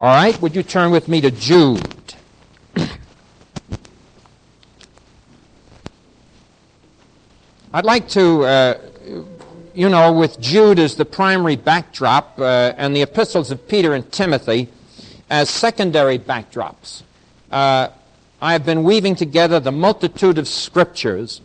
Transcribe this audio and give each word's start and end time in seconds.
All 0.00 0.14
right, 0.14 0.40
would 0.40 0.54
you 0.54 0.62
turn 0.62 0.92
with 0.92 1.08
me 1.08 1.20
to 1.22 1.32
Jude? 1.32 2.14
I'd 7.74 7.84
like 7.84 8.08
to, 8.10 8.44
uh, 8.44 8.78
you 9.74 9.88
know, 9.88 10.12
with 10.12 10.38
Jude 10.38 10.78
as 10.78 10.94
the 10.94 11.04
primary 11.04 11.56
backdrop 11.56 12.38
uh, 12.38 12.74
and 12.76 12.94
the 12.94 13.02
epistles 13.02 13.50
of 13.50 13.66
Peter 13.66 13.92
and 13.92 14.08
Timothy 14.12 14.68
as 15.28 15.50
secondary 15.50 16.16
backdrops. 16.20 17.02
Uh, 17.50 17.88
I 18.40 18.52
have 18.52 18.64
been 18.64 18.84
weaving 18.84 19.16
together 19.16 19.58
the 19.58 19.72
multitude 19.72 20.38
of 20.38 20.46
scriptures 20.46 21.40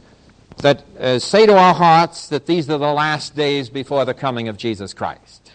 that 0.57 0.83
uh, 0.99 1.17
say 1.17 1.47
to 1.47 1.57
our 1.57 1.73
hearts 1.73 2.27
that 2.27 2.45
these 2.45 2.69
are 2.69 2.77
the 2.77 2.93
last 2.93 3.35
days 3.35 3.69
before 3.69 4.05
the 4.05 4.13
coming 4.13 4.47
of 4.47 4.57
Jesus 4.57 4.93
Christ. 4.93 5.51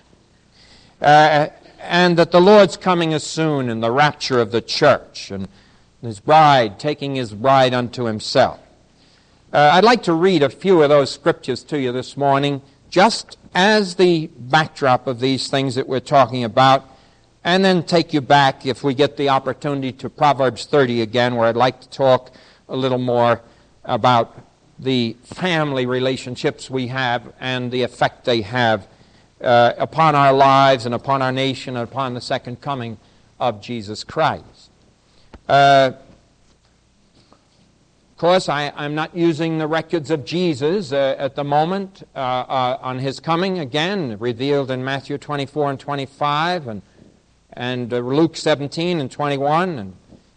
Uh, 1.01 1.47
and 1.79 2.17
that 2.19 2.31
the 2.31 2.41
Lord's 2.41 2.77
coming 2.77 3.13
is 3.13 3.25
soon 3.25 3.69
in 3.69 3.81
the 3.81 3.91
rapture 3.91 4.41
of 4.41 4.51
the 4.51 4.61
church 4.61 5.31
and 5.31 5.49
his 6.03 6.21
bride 6.21 6.79
taking 6.79 7.15
his 7.15 7.33
bride 7.33 7.75
unto 7.75 8.05
himself. 8.05 8.61
Uh, 9.53 9.71
I'd 9.73 9.85
like 9.85 10.03
to 10.05 10.13
read 10.13 10.43
a 10.43 10.51
few 10.51 10.83
of 10.83 10.91
those 10.91 11.11
scriptures 11.11 11.63
to 11.65 11.81
you 11.81 11.91
this 11.91 12.17
morning, 12.17 12.61
just 12.91 13.39
as 13.55 13.95
the 13.95 14.27
backdrop 14.37 15.07
of 15.07 15.21
these 15.21 15.49
things 15.49 15.75
that 15.77 15.89
we're 15.89 16.01
talking 16.01 16.45
about, 16.45 16.85
and 17.45 17.65
then 17.65 17.83
take 17.83 18.13
you 18.13 18.21
back, 18.21 18.67
if 18.67 18.85
we 18.85 18.93
get 18.93 19.17
the 19.17 19.31
opportunity, 19.31 19.91
to 19.93 20.11
Proverbs 20.11 20.67
30 20.67 21.01
again, 21.01 21.37
where 21.37 21.49
I'd 21.49 21.57
like 21.57 21.81
to 21.81 21.89
talk 21.89 22.31
a 22.69 22.77
little 22.77 22.99
more 22.99 23.41
about 23.85 24.39
the 24.79 25.17
family 25.25 25.87
relationships 25.87 26.69
we 26.69 26.89
have 26.89 27.33
and 27.41 27.73
the 27.73 27.83
effect 27.83 28.25
they 28.25 28.43
have 28.43 28.87
uh, 29.41 29.73
upon 29.79 30.15
our 30.15 30.33
lives 30.33 30.87
and 30.87 30.95
upon 30.95 31.23
our 31.23 31.33
nation 31.33 31.77
and 31.77 31.89
upon 31.89 32.15
the 32.15 32.21
second 32.21 32.61
coming 32.61 32.99
of 33.39 33.61
Jesus 33.61 34.05
Christ. 34.05 34.71
Uh, 35.49 35.93
of 38.19 38.21
course, 38.21 38.49
I, 38.49 38.73
am 38.77 38.97
not 38.97 39.17
using 39.17 39.59
the 39.59 39.69
records 39.69 40.11
of 40.11 40.25
Jesus 40.25 40.93
uh, 40.93 41.15
at 41.19 41.37
the 41.37 41.45
moment 41.45 42.03
uh, 42.17 42.19
uh, 42.19 42.79
on 42.83 42.99
his 42.99 43.21
coming, 43.21 43.61
again, 43.61 44.17
revealed 44.19 44.73
in 44.73 44.85
Matthew 44.85 45.19
24 45.19 45.71
and 45.71 45.79
25, 45.79 46.67
and, 46.67 46.83
and 47.53 47.93
uh, 47.93 47.99
Luke 47.99 48.37
17 48.37 48.99
and 48.99 49.09
21, 49.09 49.79
and 49.79 49.95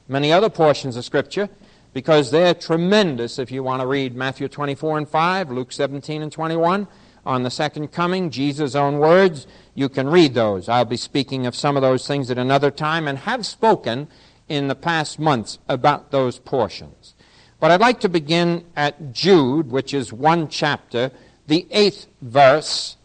many 0.08 0.32
other 0.32 0.50
portions 0.50 0.96
of 0.96 1.04
Scripture, 1.04 1.50
because 1.92 2.30
they're 2.30 2.54
tremendous 2.54 3.40
if 3.40 3.52
you 3.52 3.64
want 3.64 3.82
to 3.82 3.88
read 3.88 4.16
Matthew 4.16 4.48
24 4.48 5.00
and 5.00 5.10
5, 5.10 5.50
Luke 5.50 5.72
17 5.72 6.22
and 6.22 6.32
21 6.32 6.88
on 7.26 7.44
the 7.44 7.52
second 7.52 7.92
coming, 7.92 8.30
Jesus' 8.30 8.76
own 8.76 9.00
words. 9.00 9.48
You 9.76 9.90
can 9.90 10.10
read 10.10 10.34
those. 10.34 10.68
I'll 10.68 10.86
be 10.86 10.98
speaking 10.98 11.46
of 11.46 11.56
some 11.56 11.76
of 11.76 11.82
those 11.82 12.08
things 12.08 12.32
at 12.32 12.38
another 12.38 12.72
time 12.72 13.08
and 13.08 13.20
have 13.20 13.46
spoken 13.46 14.08
in 14.50 14.68
the 14.68 14.76
past 14.76 15.20
months 15.20 15.60
about 15.70 16.12
those 16.12 16.40
portions. 16.40 17.16
But 17.60 17.72
I'd 17.72 17.80
like 17.80 18.00
to 18.02 18.10
begin 18.10 18.66
at 18.76 19.14
Jude, 19.14 19.70
which 19.70 19.94
is 19.94 20.12
one 20.12 20.48
chapter, 20.48 21.12
the 21.48 21.68
eighth 21.70 22.08
verse, 22.22 22.98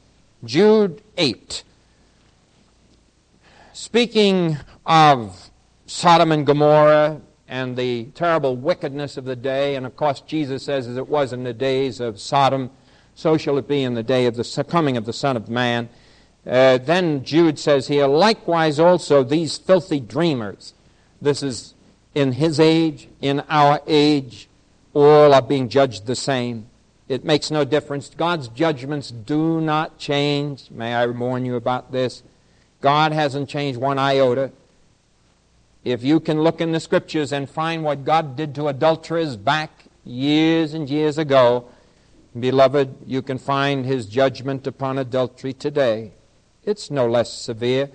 Jude 0.44 1.02
8. 1.16 1.62
Speaking 3.74 4.56
of 4.86 5.50
Sodom 5.86 6.32
and 6.32 6.46
Gomorrah 6.46 7.20
and 7.46 7.76
the 7.76 8.04
terrible 8.14 8.56
wickedness 8.56 9.16
of 9.16 9.24
the 9.24 9.36
day, 9.36 9.76
and 9.76 9.84
of 9.84 9.94
course 9.94 10.20
Jesus 10.20 10.64
says, 10.64 10.88
as 10.88 10.96
it 10.96 11.08
was 11.08 11.32
in 11.32 11.44
the 11.44 11.52
days 11.52 12.00
of 12.00 12.18
Sodom, 12.18 12.70
so 13.16 13.38
shall 13.38 13.56
it 13.56 13.66
be 13.66 13.82
in 13.82 13.94
the 13.94 14.02
day 14.02 14.26
of 14.26 14.36
the 14.36 14.64
coming 14.68 14.96
of 14.98 15.06
the 15.06 15.12
Son 15.12 15.36
of 15.36 15.48
Man. 15.48 15.88
Uh, 16.46 16.78
then 16.78 17.24
Jude 17.24 17.58
says 17.58 17.88
here, 17.88 18.06
likewise 18.06 18.78
also 18.78 19.24
these 19.24 19.56
filthy 19.56 19.98
dreamers. 19.98 20.74
This 21.20 21.42
is 21.42 21.74
in 22.14 22.32
his 22.32 22.60
age, 22.60 23.08
in 23.22 23.40
our 23.48 23.80
age, 23.86 24.48
all 24.92 25.32
are 25.32 25.42
being 25.42 25.68
judged 25.70 26.06
the 26.06 26.14
same. 26.14 26.66
It 27.08 27.24
makes 27.24 27.50
no 27.50 27.64
difference. 27.64 28.10
God's 28.10 28.48
judgments 28.48 29.10
do 29.10 29.60
not 29.62 29.98
change. 29.98 30.70
May 30.70 30.94
I 30.94 31.06
warn 31.06 31.46
you 31.46 31.56
about 31.56 31.92
this? 31.92 32.22
God 32.82 33.12
hasn't 33.12 33.48
changed 33.48 33.80
one 33.80 33.98
iota. 33.98 34.52
If 35.84 36.04
you 36.04 36.20
can 36.20 36.42
look 36.42 36.60
in 36.60 36.72
the 36.72 36.80
scriptures 36.80 37.32
and 37.32 37.48
find 37.48 37.82
what 37.82 38.04
God 38.04 38.36
did 38.36 38.54
to 38.56 38.68
adulterers 38.68 39.36
back 39.36 39.70
years 40.04 40.74
and 40.74 40.88
years 40.90 41.16
ago, 41.16 41.66
beloved, 42.40 42.96
you 43.06 43.22
can 43.22 43.38
find 43.38 43.84
his 43.84 44.06
judgment 44.06 44.66
upon 44.66 44.98
adultery 44.98 45.52
today. 45.52 46.12
It's 46.64 46.90
no 46.90 47.06
less 47.06 47.32
severe. 47.32 47.90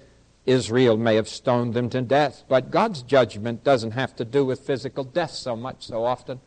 Israel 0.46 0.98
may 0.98 1.16
have 1.16 1.30
stoned 1.30 1.74
them 1.74 1.90
to 1.90 2.02
death, 2.02 2.44
but 2.48 2.72
God's 2.72 3.04
judgment 3.04 3.64
doesn't 3.64 3.92
have 3.92 4.16
to 4.16 4.26
do 4.26 4.44
with 4.44 4.62
physical 4.62 5.04
death 5.04 5.32
so 5.32 5.56
much 5.56 5.86
so 5.86 6.04
often, 6.04 6.40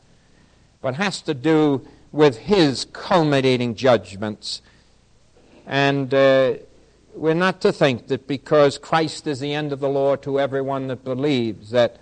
but 0.82 0.96
has 0.96 1.22
to 1.22 1.34
do 1.34 1.86
with 2.10 2.38
His 2.38 2.86
culminating 2.92 3.74
judgments. 3.74 4.62
And 5.66 6.12
uh, 6.12 6.54
we're 7.14 7.34
not 7.34 7.60
to 7.60 7.72
think 7.72 8.08
that 8.08 8.26
because 8.26 8.78
Christ 8.78 9.26
is 9.26 9.40
the 9.40 9.54
end 9.54 9.72
of 9.72 9.80
the 9.80 9.88
law 9.88 10.16
to 10.16 10.40
everyone 10.40 10.88
that 10.88 11.04
believes 11.04 11.70
that 11.70 11.98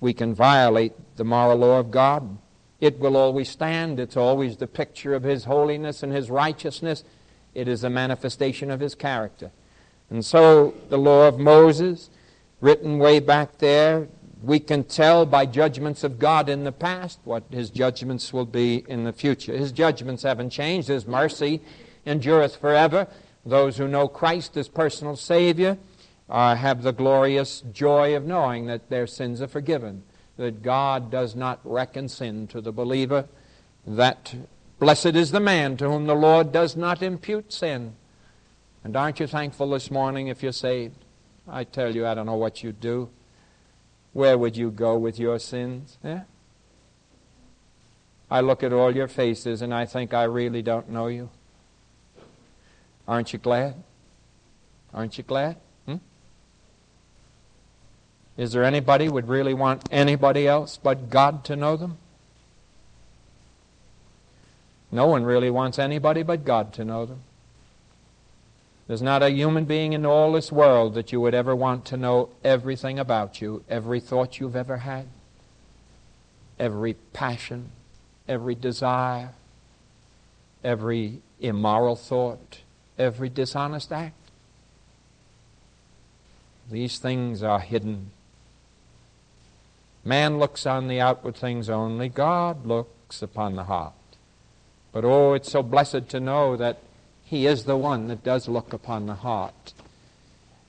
we 0.00 0.12
can 0.12 0.34
violate 0.34 0.92
the 1.16 1.24
moral 1.24 1.58
law 1.58 1.78
of 1.78 1.90
God. 1.90 2.38
It 2.80 2.98
will 2.98 3.16
always 3.16 3.48
stand. 3.48 3.98
It's 3.98 4.16
always 4.16 4.56
the 4.56 4.66
picture 4.66 5.14
of 5.14 5.22
His 5.22 5.44
holiness 5.44 6.02
and 6.02 6.12
His 6.12 6.30
righteousness. 6.30 7.04
It 7.54 7.68
is 7.68 7.84
a 7.84 7.90
manifestation 7.90 8.70
of 8.70 8.80
His 8.80 8.94
character. 8.94 9.50
And 10.10 10.24
so 10.24 10.74
the 10.88 10.98
law 10.98 11.26
of 11.26 11.38
Moses, 11.38 12.10
written 12.60 12.98
way 12.98 13.18
back 13.18 13.58
there, 13.58 14.08
we 14.42 14.60
can 14.60 14.84
tell 14.84 15.26
by 15.26 15.46
judgments 15.46 16.04
of 16.04 16.18
God 16.18 16.48
in 16.48 16.64
the 16.64 16.72
past 16.72 17.18
what 17.24 17.44
his 17.50 17.70
judgments 17.70 18.32
will 18.32 18.44
be 18.44 18.84
in 18.86 19.04
the 19.04 19.12
future. 19.12 19.56
His 19.56 19.72
judgments 19.72 20.22
haven't 20.22 20.50
changed. 20.50 20.88
His 20.88 21.06
mercy 21.06 21.60
endureth 22.04 22.56
forever. 22.56 23.08
Those 23.44 23.76
who 23.76 23.88
know 23.88 24.08
Christ 24.08 24.56
as 24.56 24.68
personal 24.68 25.16
Savior 25.16 25.78
uh, 26.28 26.54
have 26.54 26.82
the 26.82 26.92
glorious 26.92 27.62
joy 27.72 28.14
of 28.14 28.24
knowing 28.24 28.66
that 28.66 28.90
their 28.90 29.06
sins 29.06 29.40
are 29.40 29.48
forgiven, 29.48 30.02
that 30.36 30.62
God 30.62 31.10
does 31.10 31.34
not 31.34 31.60
reckon 31.64 32.08
sin 32.08 32.46
to 32.48 32.60
the 32.60 32.72
believer, 32.72 33.26
that 33.86 34.34
blessed 34.78 35.14
is 35.14 35.30
the 35.30 35.40
man 35.40 35.76
to 35.78 35.88
whom 35.88 36.06
the 36.06 36.14
Lord 36.14 36.52
does 36.52 36.76
not 36.76 37.02
impute 37.02 37.52
sin. 37.52 37.94
And 38.84 38.96
aren't 38.96 39.20
you 39.20 39.26
thankful 39.26 39.70
this 39.70 39.90
morning 39.90 40.28
if 40.28 40.42
you're 40.42 40.52
saved? 40.52 41.04
I 41.48 41.64
tell 41.64 41.94
you, 41.94 42.06
I 42.06 42.14
don't 42.14 42.26
know 42.26 42.36
what 42.36 42.62
you'd 42.62 42.80
do. 42.80 43.08
Where 44.12 44.36
would 44.36 44.56
you 44.56 44.70
go 44.70 44.96
with 44.96 45.18
your 45.18 45.38
sins? 45.38 45.98
Yeah? 46.02 46.22
I 48.30 48.40
look 48.40 48.62
at 48.62 48.72
all 48.72 48.94
your 48.94 49.08
faces 49.08 49.62
and 49.62 49.72
I 49.72 49.86
think 49.86 50.12
I 50.12 50.24
really 50.24 50.62
don't 50.62 50.88
know 50.88 51.06
you. 51.06 51.30
Aren't 53.06 53.32
you 53.32 53.38
glad? 53.38 53.74
Aren't 54.92 55.16
you 55.16 55.24
glad? 55.24 55.56
Is 58.36 58.52
there 58.52 58.64
anybody 58.64 59.08
would 59.08 59.28
really 59.28 59.54
want 59.54 59.88
anybody 59.90 60.46
else 60.46 60.76
but 60.76 61.08
God 61.08 61.44
to 61.44 61.56
know 61.56 61.76
them? 61.76 61.98
No 64.92 65.06
one 65.06 65.24
really 65.24 65.50
wants 65.50 65.78
anybody 65.78 66.22
but 66.22 66.44
God 66.44 66.72
to 66.74 66.84
know 66.84 67.06
them. 67.06 67.20
There's 68.86 69.02
not 69.02 69.22
a 69.22 69.30
human 69.30 69.64
being 69.64 69.94
in 69.94 70.06
all 70.06 70.32
this 70.32 70.52
world 70.52 70.94
that 70.94 71.10
you 71.10 71.20
would 71.20 71.34
ever 71.34 71.56
want 71.56 71.84
to 71.86 71.96
know 71.96 72.28
everything 72.44 72.98
about 72.98 73.40
you, 73.40 73.64
every 73.68 73.98
thought 73.98 74.38
you've 74.38 74.54
ever 74.54 74.78
had, 74.78 75.06
every 76.58 76.94
passion, 77.12 77.70
every 78.28 78.54
desire, 78.54 79.30
every 80.62 81.20
immoral 81.40 81.96
thought, 81.96 82.60
every 82.96 83.28
dishonest 83.28 83.90
act. 83.92 84.14
These 86.70 86.98
things 86.98 87.42
are 87.42 87.60
hidden. 87.60 88.12
Man 90.06 90.38
looks 90.38 90.66
on 90.66 90.86
the 90.86 91.00
outward 91.00 91.34
things 91.34 91.68
only, 91.68 92.08
God 92.08 92.64
looks 92.64 93.22
upon 93.22 93.56
the 93.56 93.64
heart. 93.64 93.92
But 94.92 95.04
oh, 95.04 95.34
it's 95.34 95.50
so 95.50 95.64
blessed 95.64 96.08
to 96.10 96.20
know 96.20 96.56
that 96.56 96.78
he 97.24 97.44
is 97.44 97.64
the 97.64 97.76
one 97.76 98.06
that 98.06 98.22
does 98.22 98.46
look 98.46 98.72
upon 98.72 99.06
the 99.06 99.16
heart. 99.16 99.72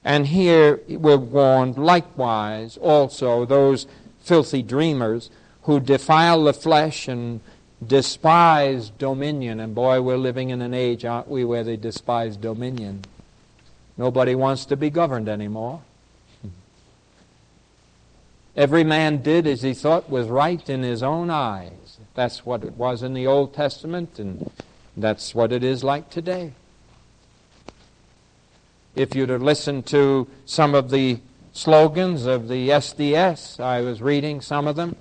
And 0.03 0.25
here 0.25 0.81
we're 0.87 1.17
warned 1.17 1.77
likewise 1.77 2.77
also 2.77 3.45
those 3.45 3.85
filthy 4.21 4.63
dreamers 4.63 5.29
who 5.63 5.79
defile 5.79 6.43
the 6.43 6.53
flesh 6.53 7.07
and 7.07 7.39
despise 7.85 8.89
dominion. 8.89 9.59
And 9.59 9.75
boy, 9.75 10.01
we're 10.01 10.17
living 10.17 10.49
in 10.49 10.63
an 10.63 10.73
age, 10.73 11.05
aren't 11.05 11.27
we, 11.27 11.45
where 11.45 11.63
they 11.63 11.77
despise 11.77 12.37
dominion. 12.37 13.05
Nobody 13.97 14.33
wants 14.33 14.65
to 14.65 14.75
be 14.75 14.89
governed 14.89 15.29
anymore. 15.29 15.83
Every 18.57 18.83
man 18.83 19.21
did 19.21 19.47
as 19.47 19.61
he 19.61 19.73
thought 19.73 20.09
was 20.09 20.27
right 20.27 20.67
in 20.69 20.83
his 20.83 21.01
own 21.01 21.29
eyes. 21.29 21.99
That's 22.15 22.45
what 22.45 22.63
it 22.63 22.73
was 22.73 23.03
in 23.03 23.13
the 23.13 23.27
Old 23.27 23.53
Testament, 23.53 24.19
and 24.19 24.51
that's 24.97 25.33
what 25.33 25.53
it 25.53 25.63
is 25.63 25.83
like 25.83 26.09
today. 26.09 26.53
If 28.95 29.15
you'd 29.15 29.29
have 29.29 29.43
listened 29.43 29.85
to 29.87 30.27
some 30.45 30.73
of 30.73 30.89
the 30.89 31.19
slogans 31.57 32.27
of 32.27 32.47
the 32.47 32.69
SDS. 32.69 33.59
I 33.59 33.81
was 33.81 34.01
reading 34.01 34.41
some 34.41 34.67
of 34.67 34.75
them, 34.75 34.95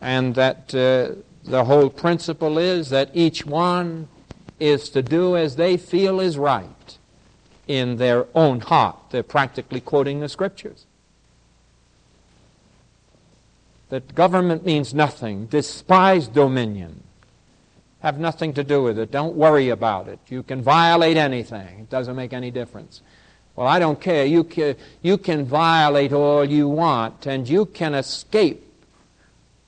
and 0.00 0.34
that 0.34 0.74
uh, 0.74 1.20
the 1.44 1.64
whole 1.64 1.88
principle 1.88 2.58
is 2.58 2.90
that 2.90 3.10
each 3.14 3.46
one 3.46 4.08
is 4.58 4.88
to 4.90 5.02
do 5.02 5.36
as 5.36 5.56
they 5.56 5.76
feel 5.76 6.18
is 6.18 6.36
right 6.36 6.98
in 7.68 7.96
their 7.96 8.26
own 8.34 8.60
heart. 8.60 8.96
They're 9.10 9.22
practically 9.22 9.80
quoting 9.80 10.20
the 10.20 10.28
scriptures. 10.28 10.84
That 13.94 14.12
government 14.12 14.66
means 14.66 14.92
nothing. 14.92 15.46
Despise 15.46 16.26
dominion. 16.26 17.04
Have 18.00 18.18
nothing 18.18 18.52
to 18.54 18.64
do 18.64 18.82
with 18.82 18.98
it. 18.98 19.12
Don't 19.12 19.36
worry 19.36 19.68
about 19.68 20.08
it. 20.08 20.18
You 20.28 20.42
can 20.42 20.62
violate 20.62 21.16
anything. 21.16 21.78
It 21.78 21.90
doesn't 21.90 22.16
make 22.16 22.32
any 22.32 22.50
difference. 22.50 23.02
Well, 23.54 23.68
I 23.68 23.78
don't 23.78 24.00
care. 24.00 24.24
You 24.24 24.42
can, 24.42 24.74
you 25.00 25.16
can 25.16 25.44
violate 25.44 26.12
all 26.12 26.44
you 26.44 26.68
want, 26.68 27.26
and 27.26 27.48
you 27.48 27.66
can 27.66 27.94
escape 27.94 28.68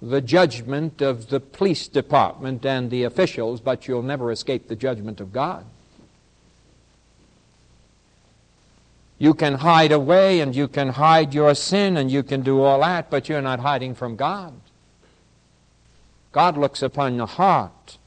the 0.02 0.20
judgment 0.20 1.00
of 1.00 1.28
the 1.28 1.38
police 1.38 1.86
department 1.86 2.66
and 2.66 2.90
the 2.90 3.04
officials, 3.04 3.60
but 3.60 3.86
you'll 3.86 4.02
never 4.02 4.32
escape 4.32 4.66
the 4.66 4.74
judgment 4.74 5.20
of 5.20 5.32
God. 5.32 5.64
You 9.18 9.32
can 9.34 9.54
hide 9.54 9.92
away 9.92 10.40
and 10.40 10.54
you 10.54 10.68
can 10.68 10.90
hide 10.90 11.32
your 11.32 11.54
sin 11.54 11.96
and 11.96 12.10
you 12.10 12.22
can 12.22 12.42
do 12.42 12.62
all 12.62 12.80
that, 12.80 13.10
but 13.10 13.28
you're 13.28 13.42
not 13.42 13.60
hiding 13.60 13.94
from 13.94 14.16
God. 14.16 14.52
God 16.32 16.58
looks 16.58 16.82
upon 16.82 17.16
the 17.16 17.26
heart. 17.26 17.98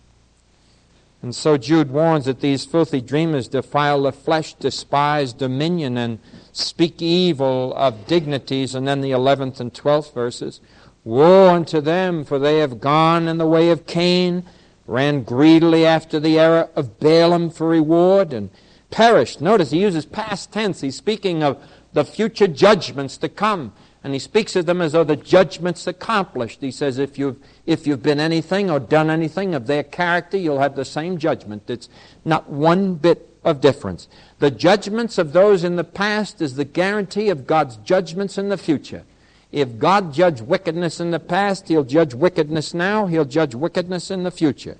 And 1.21 1.35
so 1.35 1.57
Jude 1.57 1.91
warns 1.91 2.25
that 2.25 2.39
these 2.39 2.63
filthy 2.63 3.01
dreamers 3.01 3.47
defile 3.47 4.03
the 4.03 4.11
flesh, 4.11 4.53
despise 4.53 5.33
dominion, 5.33 5.97
and 5.97 6.19
speak 6.53 7.01
evil 7.01 7.73
of 7.75 8.07
dignities. 8.07 8.75
And 8.75 8.87
then 8.87 9.01
the 9.01 9.11
11th 9.11 9.59
and 9.59 9.73
12th 9.73 10.13
verses 10.13 10.61
Woe 11.03 11.49
unto 11.49 11.81
them, 11.81 12.25
for 12.25 12.37
they 12.37 12.59
have 12.59 12.79
gone 12.79 13.27
in 13.27 13.37
the 13.37 13.47
way 13.47 13.69
of 13.69 13.87
Cain, 13.87 14.43
ran 14.85 15.23
greedily 15.23 15.85
after 15.85 16.19
the 16.19 16.37
error 16.37 16.69
of 16.75 16.99
Balaam 16.99 17.49
for 17.49 17.67
reward, 17.67 18.33
and 18.33 18.49
perished. 18.91 19.41
Notice 19.41 19.71
he 19.71 19.81
uses 19.81 20.05
past 20.05 20.51
tense. 20.51 20.81
He's 20.81 20.95
speaking 20.95 21.43
of 21.43 21.61
the 21.93 22.05
future 22.05 22.47
judgments 22.47 23.17
to 23.17 23.29
come. 23.29 23.73
And 24.03 24.13
he 24.13 24.19
speaks 24.19 24.55
of 24.55 24.65
them 24.65 24.81
as 24.81 24.93
though 24.93 25.03
the 25.03 25.17
judgment's 25.17 25.85
accomplished. 25.85 26.61
He 26.61 26.71
says, 26.71 26.97
if 26.97 27.19
you've, 27.19 27.37
if 27.65 27.85
you've 27.85 28.03
been 28.03 28.19
anything 28.19 28.69
or 28.69 28.79
done 28.79 29.09
anything 29.09 29.53
of 29.53 29.67
their 29.67 29.83
character, 29.83 30.37
you'll 30.37 30.59
have 30.59 30.75
the 30.75 30.85
same 30.85 31.17
judgment. 31.17 31.69
It's 31.69 31.89
not 32.23 32.49
one 32.49 32.95
bit 32.95 33.29
of 33.43 33.59
difference. 33.59 34.07
The 34.39 34.51
judgments 34.51 35.17
of 35.17 35.33
those 35.33 35.63
in 35.63 35.75
the 35.75 35.83
past 35.83 36.41
is 36.41 36.55
the 36.55 36.65
guarantee 36.65 37.29
of 37.29 37.45
God's 37.45 37.75
judgments 37.77 38.37
in 38.37 38.49
the 38.49 38.57
future. 38.57 39.03
If 39.51 39.79
God 39.79 40.13
judged 40.13 40.41
wickedness 40.41 40.99
in 40.99 41.11
the 41.11 41.19
past, 41.19 41.67
He'll 41.67 41.83
judge 41.83 42.13
wickedness 42.13 42.73
now, 42.73 43.07
He'll 43.07 43.25
judge 43.25 43.55
wickedness 43.55 44.11
in 44.11 44.23
the 44.23 44.31
future. 44.31 44.77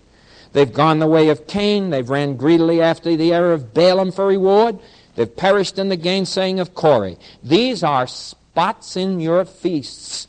They've 0.51 0.72
gone 0.72 1.00
the 1.00 1.07
way 1.07 1.30
of 1.30 1.48
Cain, 1.48 1.92
they've 1.92 2.10
ran 2.10 2.36
greedily 2.36 2.81
after 2.81 3.16
the 3.16 3.34
error 3.34 3.54
of 3.54 3.74
Balaam 3.74 4.12
for 4.12 4.25
reward, 4.25 4.80
they've 5.16 5.36
perished 5.36 5.78
in 5.78 5.90
the 5.90 5.98
gainsaying 5.98 6.60
of 6.60 6.74
Korah. 6.74 7.16
These 7.44 7.84
are 7.84 8.07
spots 8.07 8.98
in 8.98 9.19
your 9.19 9.46
feasts 9.46 10.28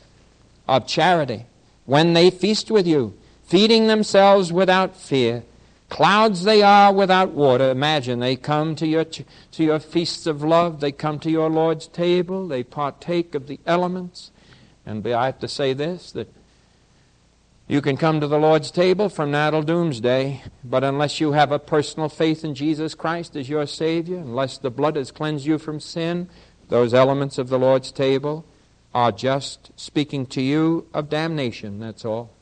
of 0.67 0.87
charity 0.87 1.45
when 1.85 2.13
they 2.13 2.29
feast 2.29 2.69
with 2.69 2.87
you, 2.87 3.17
feeding 3.43 3.87
themselves 3.87 4.53
without 4.53 4.95
fear. 4.95 5.43
Clouds 5.89 6.43
they 6.43 6.61
are 6.61 6.93
without 6.93 7.31
water. 7.31 7.69
Imagine 7.69 8.19
they 8.19 8.37
come 8.37 8.75
to 8.75 8.87
your, 8.87 9.03
to 9.03 9.25
your 9.57 9.79
feasts 9.79 10.25
of 10.25 10.41
love. 10.41 10.79
They 10.79 10.93
come 10.93 11.19
to 11.19 11.29
your 11.29 11.49
Lord's 11.49 11.87
table. 11.87 12.47
They 12.47 12.63
partake 12.63 13.35
of 13.35 13.47
the 13.47 13.59
elements. 13.65 14.31
And 14.85 15.05
I 15.05 15.25
have 15.25 15.39
to 15.39 15.49
say 15.49 15.73
this 15.73 16.13
that 16.13 16.33
you 17.71 17.81
can 17.81 17.95
come 17.95 18.19
to 18.19 18.27
the 18.27 18.37
Lord's 18.37 18.69
table 18.69 19.07
from 19.07 19.31
now 19.31 19.49
till 19.49 19.61
doomsday, 19.61 20.41
but 20.61 20.83
unless 20.83 21.21
you 21.21 21.31
have 21.31 21.53
a 21.53 21.57
personal 21.57 22.09
faith 22.09 22.43
in 22.43 22.53
Jesus 22.53 22.93
Christ 22.93 23.37
as 23.37 23.47
your 23.47 23.65
Savior, 23.65 24.17
unless 24.17 24.57
the 24.57 24.69
blood 24.69 24.97
has 24.97 25.09
cleansed 25.09 25.45
you 25.45 25.57
from 25.57 25.79
sin, 25.79 26.27
those 26.67 26.93
elements 26.93 27.37
of 27.37 27.47
the 27.47 27.57
Lord's 27.57 27.93
table 27.93 28.43
are 28.93 29.13
just 29.13 29.71
speaking 29.77 30.25
to 30.25 30.41
you 30.41 30.85
of 30.93 31.07
damnation, 31.07 31.79
that's 31.79 32.03
all. 32.03 32.33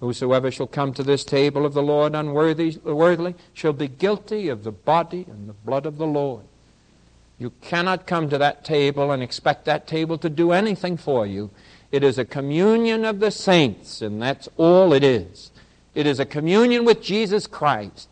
Whosoever 0.00 0.50
shall 0.50 0.66
come 0.66 0.94
to 0.94 1.02
this 1.02 1.22
table 1.22 1.66
of 1.66 1.74
the 1.74 1.82
Lord 1.82 2.14
unworthily 2.14 3.34
shall 3.52 3.74
be 3.74 3.88
guilty 3.88 4.48
of 4.48 4.64
the 4.64 4.72
body 4.72 5.26
and 5.30 5.50
the 5.50 5.52
blood 5.52 5.84
of 5.84 5.98
the 5.98 6.06
Lord. 6.06 6.46
You 7.38 7.52
cannot 7.60 8.06
come 8.06 8.30
to 8.30 8.38
that 8.38 8.64
table 8.64 9.10
and 9.10 9.22
expect 9.22 9.66
that 9.66 9.86
table 9.86 10.16
to 10.16 10.30
do 10.30 10.52
anything 10.52 10.96
for 10.96 11.26
you. 11.26 11.50
It 11.92 12.04
is 12.04 12.18
a 12.18 12.24
communion 12.24 13.04
of 13.04 13.20
the 13.20 13.30
saints, 13.30 14.00
and 14.00 14.22
that's 14.22 14.48
all 14.56 14.92
it 14.92 15.02
is. 15.02 15.50
It 15.94 16.06
is 16.06 16.20
a 16.20 16.24
communion 16.24 16.84
with 16.84 17.02
Jesus 17.02 17.46
Christ. 17.46 18.08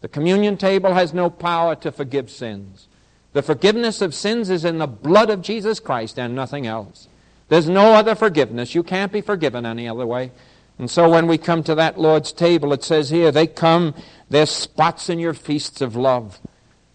The 0.00 0.08
communion 0.08 0.56
table 0.56 0.94
has 0.94 1.12
no 1.12 1.28
power 1.28 1.74
to 1.76 1.92
forgive 1.92 2.30
sins. 2.30 2.88
The 3.32 3.42
forgiveness 3.42 4.00
of 4.00 4.14
sins 4.14 4.50
is 4.50 4.64
in 4.64 4.78
the 4.78 4.86
blood 4.86 5.30
of 5.30 5.42
Jesus 5.42 5.78
Christ 5.78 6.18
and 6.18 6.34
nothing 6.34 6.66
else. 6.66 7.08
There's 7.48 7.68
no 7.68 7.94
other 7.94 8.14
forgiveness. 8.14 8.74
You 8.74 8.82
can't 8.82 9.12
be 9.12 9.20
forgiven 9.20 9.66
any 9.66 9.88
other 9.88 10.06
way. 10.06 10.32
And 10.78 10.90
so 10.90 11.10
when 11.10 11.26
we 11.26 11.36
come 11.36 11.62
to 11.64 11.74
that 11.74 12.00
Lord's 12.00 12.32
table, 12.32 12.72
it 12.72 12.82
says 12.82 13.10
here, 13.10 13.30
they 13.30 13.46
come, 13.46 13.94
they're 14.30 14.46
spots 14.46 15.10
in 15.10 15.18
your 15.18 15.34
feasts 15.34 15.82
of 15.82 15.94
love 15.94 16.40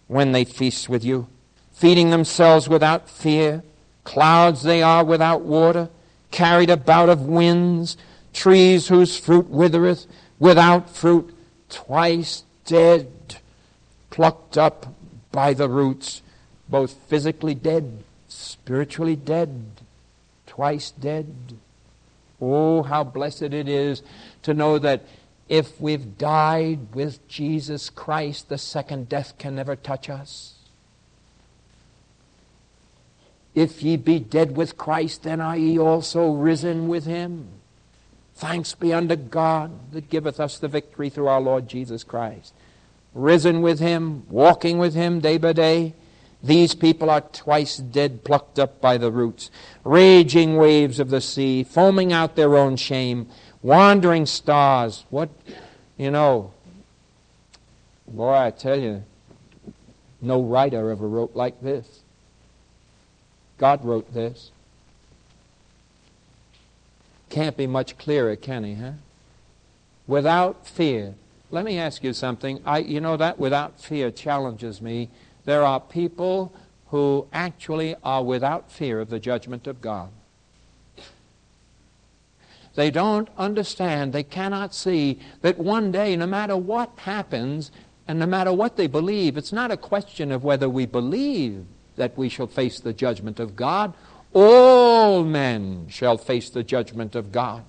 when 0.08 0.32
they 0.32 0.44
feast 0.44 0.88
with 0.88 1.04
you, 1.04 1.28
feeding 1.72 2.10
themselves 2.10 2.68
without 2.68 3.08
fear. 3.08 3.62
Clouds 4.02 4.62
they 4.62 4.82
are 4.82 5.04
without 5.04 5.42
water, 5.42 5.88
carried 6.36 6.68
about 6.68 7.08
of 7.08 7.22
winds, 7.22 7.96
trees 8.34 8.88
whose 8.88 9.16
fruit 9.16 9.48
withereth, 9.48 10.06
without 10.38 10.94
fruit, 10.94 11.34
twice 11.70 12.42
dead, 12.66 13.10
plucked 14.10 14.58
up 14.58 14.94
by 15.32 15.54
the 15.54 15.66
roots, 15.66 16.20
both 16.68 16.92
physically 17.08 17.54
dead, 17.54 18.04
spiritually 18.28 19.16
dead, 19.16 19.64
twice 20.46 20.90
dead. 20.90 21.34
Oh, 22.38 22.82
how 22.82 23.02
blessed 23.02 23.54
it 23.54 23.66
is 23.66 24.02
to 24.42 24.52
know 24.52 24.78
that 24.78 25.06
if 25.48 25.80
we've 25.80 26.18
died 26.18 26.94
with 26.94 27.26
Jesus 27.28 27.88
Christ, 27.88 28.50
the 28.50 28.58
second 28.58 29.08
death 29.08 29.38
can 29.38 29.56
never 29.56 29.74
touch 29.74 30.10
us. 30.10 30.55
If 33.56 33.82
ye 33.82 33.96
be 33.96 34.20
dead 34.20 34.56
with 34.56 34.78
Christ, 34.78 35.24
then 35.24 35.40
are 35.40 35.56
ye 35.56 35.76
also 35.76 36.30
risen 36.30 36.86
with 36.86 37.06
him. 37.06 37.48
Thanks 38.36 38.74
be 38.74 38.92
unto 38.92 39.16
God 39.16 39.92
that 39.92 40.10
giveth 40.10 40.38
us 40.38 40.58
the 40.58 40.68
victory 40.68 41.10
through 41.10 41.26
our 41.26 41.40
Lord 41.40 41.66
Jesus 41.66 42.04
Christ. 42.04 42.54
Risen 43.14 43.62
with 43.62 43.80
him, 43.80 44.22
walking 44.28 44.78
with 44.78 44.94
him 44.94 45.18
day 45.18 45.38
by 45.38 45.52
day 45.52 45.94
these 46.46 46.74
people 46.74 47.10
are 47.10 47.22
twice 47.22 47.76
dead, 47.76 48.22
plucked 48.24 48.58
up 48.58 48.80
by 48.80 48.98
the 48.98 49.10
roots. 49.10 49.50
Raging 49.84 50.56
waves 50.56 51.00
of 51.00 51.10
the 51.10 51.20
sea, 51.20 51.64
foaming 51.64 52.12
out 52.12 52.36
their 52.36 52.56
own 52.56 52.76
shame. 52.76 53.28
Wandering 53.62 54.26
stars. 54.26 55.04
What, 55.10 55.28
you 55.96 56.10
know, 56.10 56.52
boy, 58.06 58.32
I 58.32 58.50
tell 58.50 58.78
you, 58.78 59.02
no 60.20 60.40
writer 60.42 60.90
ever 60.90 61.08
wrote 61.08 61.34
like 61.34 61.60
this. 61.60 62.02
God 63.58 63.84
wrote 63.84 64.12
this. 64.12 64.50
Can't 67.30 67.56
be 67.56 67.66
much 67.66 67.98
clearer, 67.98 68.36
can 68.36 68.64
he, 68.64 68.74
huh? 68.74 68.92
Without 70.06 70.66
fear. 70.66 71.14
Let 71.50 71.64
me 71.64 71.78
ask 71.78 72.04
you 72.04 72.12
something. 72.12 72.60
I, 72.64 72.78
you 72.78 73.00
know, 73.00 73.16
that 73.16 73.38
without 73.38 73.80
fear 73.80 74.10
challenges 74.10 74.80
me 74.80 75.08
there 75.44 75.64
are 75.64 75.80
people 75.80 76.52
who 76.88 77.26
actually 77.32 77.94
are 78.04 78.22
without 78.22 78.70
fear 78.70 79.00
of 79.00 79.10
the 79.10 79.18
judgment 79.18 79.66
of 79.66 79.80
God. 79.80 80.10
They 82.74 82.90
don't 82.90 83.28
understand, 83.38 84.12
they 84.12 84.22
cannot 84.22 84.74
see 84.74 85.18
that 85.40 85.56
one 85.56 85.90
day, 85.90 86.14
no 86.14 86.26
matter 86.26 86.56
what 86.56 86.90
happens, 86.96 87.70
and 88.06 88.18
no 88.18 88.26
matter 88.26 88.52
what 88.52 88.76
they 88.76 88.86
believe, 88.86 89.36
it's 89.36 89.52
not 89.52 89.70
a 89.70 89.76
question 89.76 90.30
of 90.30 90.44
whether 90.44 90.68
we 90.68 90.84
believe 90.84 91.64
that 91.96 92.16
we 92.16 92.28
shall 92.28 92.46
face 92.46 92.80
the 92.80 92.92
judgment 92.92 93.40
of 93.40 93.56
God. 93.56 93.94
All 94.32 95.24
men 95.24 95.86
shall 95.88 96.18
face 96.18 96.50
the 96.50 96.62
judgment 96.62 97.14
of 97.14 97.32
God, 97.32 97.64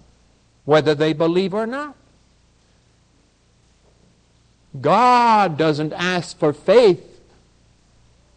whether 0.65 0.93
they 0.93 1.13
believe 1.13 1.53
or 1.53 1.65
not. 1.65 1.95
God 4.79 5.57
doesn't 5.57 5.93
ask 5.93 6.37
for 6.37 6.53
faith 6.53 7.21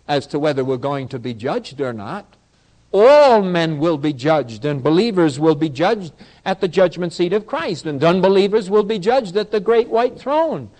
as 0.09 0.26
to 0.28 0.38
whether 0.38 0.64
we're 0.64 0.76
going 0.76 1.09
to 1.09 1.18
be 1.18 1.35
judged 1.35 1.80
or 1.80 1.92
not. 1.92 2.37
All 2.92 3.42
men 3.42 3.78
will 3.78 3.99
be 3.99 4.12
judged, 4.12 4.64
and 4.64 4.82
believers 4.82 5.38
will 5.38 5.54
be 5.54 5.68
judged 5.68 6.12
at 6.44 6.61
the 6.61 6.66
judgment 6.66 7.12
seat 7.12 7.32
of 7.32 7.47
Christ, 7.47 7.87
and 7.87 8.02
unbelievers 8.02 8.68
will 8.68 8.82
be 8.82 8.99
judged 8.99 9.37
at 9.37 9.52
the 9.52 9.61
great 9.61 9.88
white 9.88 10.18
throne 10.18 10.70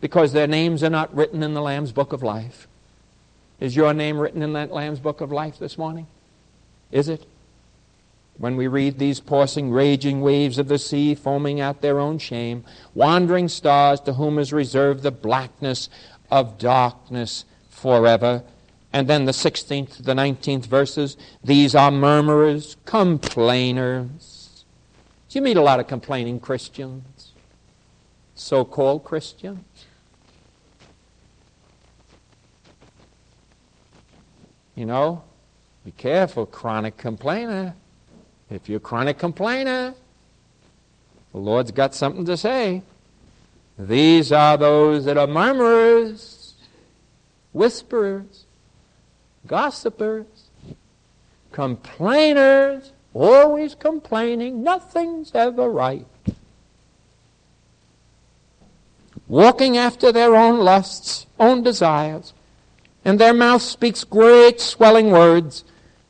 because 0.00 0.32
their 0.32 0.46
names 0.46 0.82
are 0.82 0.90
not 0.90 1.14
written 1.14 1.42
in 1.42 1.52
the 1.52 1.60
Lamb's 1.60 1.92
book 1.92 2.12
of 2.12 2.22
life. 2.22 2.66
Is 3.60 3.74
your 3.74 3.92
name 3.92 4.18
written 4.18 4.42
in 4.42 4.52
that 4.52 4.72
Lamb's 4.72 5.00
book 5.00 5.20
of 5.20 5.32
life 5.32 5.58
this 5.58 5.76
morning? 5.76 6.06
Is 6.92 7.08
it? 7.08 7.26
When 8.36 8.56
we 8.56 8.68
read 8.68 8.98
these 8.98 9.18
tossing, 9.18 9.72
raging 9.72 10.20
waves 10.20 10.58
of 10.58 10.68
the 10.68 10.78
sea, 10.78 11.16
foaming 11.16 11.60
out 11.60 11.80
their 11.80 11.98
own 11.98 12.18
shame, 12.18 12.64
wandering 12.94 13.48
stars 13.48 14.00
to 14.02 14.12
whom 14.12 14.38
is 14.38 14.52
reserved 14.52 15.02
the 15.02 15.10
blackness 15.10 15.88
of 16.30 16.56
darkness 16.56 17.44
forever. 17.68 18.44
And 18.92 19.08
then 19.08 19.24
the 19.24 19.32
16th 19.32 19.96
to 19.96 20.02
the 20.02 20.14
19th 20.14 20.66
verses, 20.66 21.16
these 21.42 21.74
are 21.74 21.90
murmurers, 21.90 22.76
complainers. 22.84 24.64
Do 25.28 25.38
you 25.38 25.42
meet 25.42 25.56
a 25.56 25.62
lot 25.62 25.80
of 25.80 25.88
complaining 25.88 26.38
Christians? 26.38 27.32
So 28.36 28.64
called 28.64 29.02
Christians? 29.02 29.64
You 34.78 34.86
know, 34.86 35.24
be 35.84 35.90
careful, 35.90 36.46
chronic 36.46 36.96
complainer. 36.96 37.74
If 38.48 38.68
you're 38.68 38.76
a 38.76 38.80
chronic 38.80 39.18
complainer, 39.18 39.92
the 41.32 41.38
Lord's 41.38 41.72
got 41.72 41.96
something 41.96 42.24
to 42.26 42.36
say. 42.36 42.82
These 43.76 44.30
are 44.30 44.56
those 44.56 45.04
that 45.06 45.18
are 45.18 45.26
murmurers, 45.26 46.54
whisperers, 47.52 48.44
gossipers, 49.48 50.26
complainers, 51.50 52.92
always 53.12 53.74
complaining, 53.74 54.62
nothing's 54.62 55.34
ever 55.34 55.68
right. 55.68 56.06
Walking 59.26 59.76
after 59.76 60.12
their 60.12 60.36
own 60.36 60.60
lusts, 60.60 61.26
own 61.40 61.64
desires, 61.64 62.32
and 63.04 63.18
their 63.18 63.34
mouth 63.34 63.62
speaks 63.62 64.04
great 64.04 64.60
swelling 64.60 65.10
words, 65.10 65.64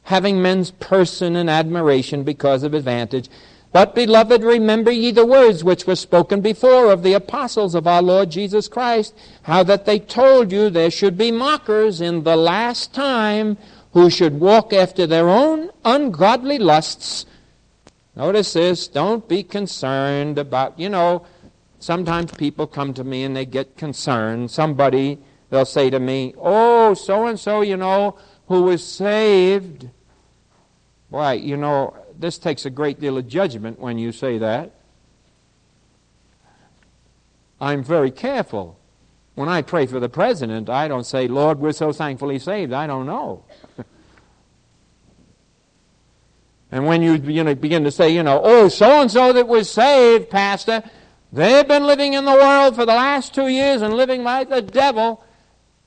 having 0.04 0.40
men's 0.40 0.70
person 0.70 1.36
and 1.36 1.50
admiration 1.50 2.24
because 2.24 2.62
of 2.62 2.74
advantage. 2.74 3.28
But, 3.70 3.94
beloved, 3.94 4.42
remember 4.42 4.90
ye 4.90 5.10
the 5.10 5.26
words 5.26 5.62
which 5.62 5.86
were 5.86 5.96
spoken 5.96 6.40
before 6.40 6.90
of 6.90 7.02
the 7.02 7.12
apostles 7.12 7.74
of 7.74 7.86
our 7.86 8.00
Lord 8.00 8.30
Jesus 8.30 8.66
Christ, 8.66 9.14
how 9.42 9.62
that 9.64 9.84
they 9.84 9.98
told 9.98 10.50
you 10.50 10.70
there 10.70 10.90
should 10.90 11.18
be 11.18 11.30
mockers 11.30 12.00
in 12.00 12.24
the 12.24 12.36
last 12.36 12.94
time 12.94 13.58
who 13.92 14.08
should 14.08 14.40
walk 14.40 14.72
after 14.72 15.06
their 15.06 15.28
own 15.28 15.70
ungodly 15.84 16.58
lusts. 16.58 17.26
Notice 18.16 18.54
this, 18.54 18.88
don't 18.88 19.28
be 19.28 19.42
concerned 19.42 20.38
about, 20.38 20.78
you 20.78 20.88
know, 20.88 21.26
sometimes 21.78 22.32
people 22.32 22.66
come 22.66 22.94
to 22.94 23.04
me 23.04 23.24
and 23.24 23.36
they 23.36 23.44
get 23.44 23.76
concerned. 23.76 24.50
Somebody 24.50 25.18
They'll 25.50 25.64
say 25.64 25.90
to 25.90 25.98
me, 25.98 26.34
Oh, 26.38 26.94
so 26.94 27.26
and 27.26 27.38
so, 27.38 27.62
you 27.62 27.76
know, 27.76 28.18
who 28.48 28.62
was 28.62 28.84
saved. 28.84 29.88
Why, 31.10 31.34
you 31.34 31.56
know, 31.56 31.96
this 32.18 32.38
takes 32.38 32.66
a 32.66 32.70
great 32.70 33.00
deal 33.00 33.16
of 33.16 33.28
judgment 33.28 33.78
when 33.78 33.98
you 33.98 34.12
say 34.12 34.38
that. 34.38 34.72
I'm 37.60 37.82
very 37.82 38.10
careful. 38.10 38.78
When 39.34 39.48
I 39.48 39.62
pray 39.62 39.86
for 39.86 40.00
the 40.00 40.08
president, 40.08 40.68
I 40.68 40.88
don't 40.88 41.04
say, 41.04 41.28
Lord, 41.28 41.60
we're 41.60 41.72
so 41.72 41.92
thankfully 41.92 42.38
saved. 42.38 42.72
I 42.72 42.86
don't 42.86 43.06
know. 43.06 43.44
and 46.72 46.86
when 46.86 47.02
you 47.02 47.18
begin 47.18 47.84
to 47.84 47.90
say, 47.90 48.10
you 48.10 48.22
know, 48.22 48.40
oh, 48.42 48.68
so 48.68 49.00
and 49.00 49.10
so 49.10 49.32
that 49.32 49.46
was 49.46 49.70
saved, 49.70 50.28
Pastor, 50.28 50.82
they've 51.32 51.66
been 51.66 51.84
living 51.84 52.14
in 52.14 52.24
the 52.24 52.32
world 52.32 52.74
for 52.74 52.84
the 52.84 52.94
last 52.94 53.34
two 53.34 53.48
years 53.48 53.80
and 53.80 53.94
living 53.94 54.24
like 54.24 54.48
the 54.48 54.62
devil. 54.62 55.24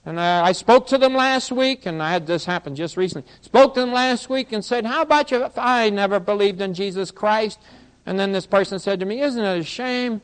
And 0.06 0.18
uh, 0.18 0.42
I 0.44 0.52
spoke 0.54 0.88
to 0.88 0.98
them 0.98 1.14
last 1.14 1.52
week, 1.52 1.86
and 1.86 2.02
I 2.02 2.12
had 2.12 2.26
this 2.26 2.46
happen 2.46 2.76
just 2.76 2.98
recently. 2.98 3.30
Spoke 3.42 3.76
to 3.76 3.82
them 3.82 3.92
last 3.92 4.30
week 4.30 4.52
and 4.52 4.66
said, 4.66 4.86
How 4.86 5.04
about 5.04 5.30
you? 5.30 5.48
I 5.56 5.90
never 5.92 6.20
believed 6.20 6.60
in 6.60 6.74
Jesus 6.74 7.12
Christ. 7.12 7.60
And 8.06 8.20
then 8.20 8.32
this 8.32 8.48
person 8.48 8.80
said 8.80 9.00
to 9.02 9.06
me, 9.06 9.22
Isn't 9.22 9.44
it 9.44 9.60
a 9.60 9.64
shame? 9.64 10.22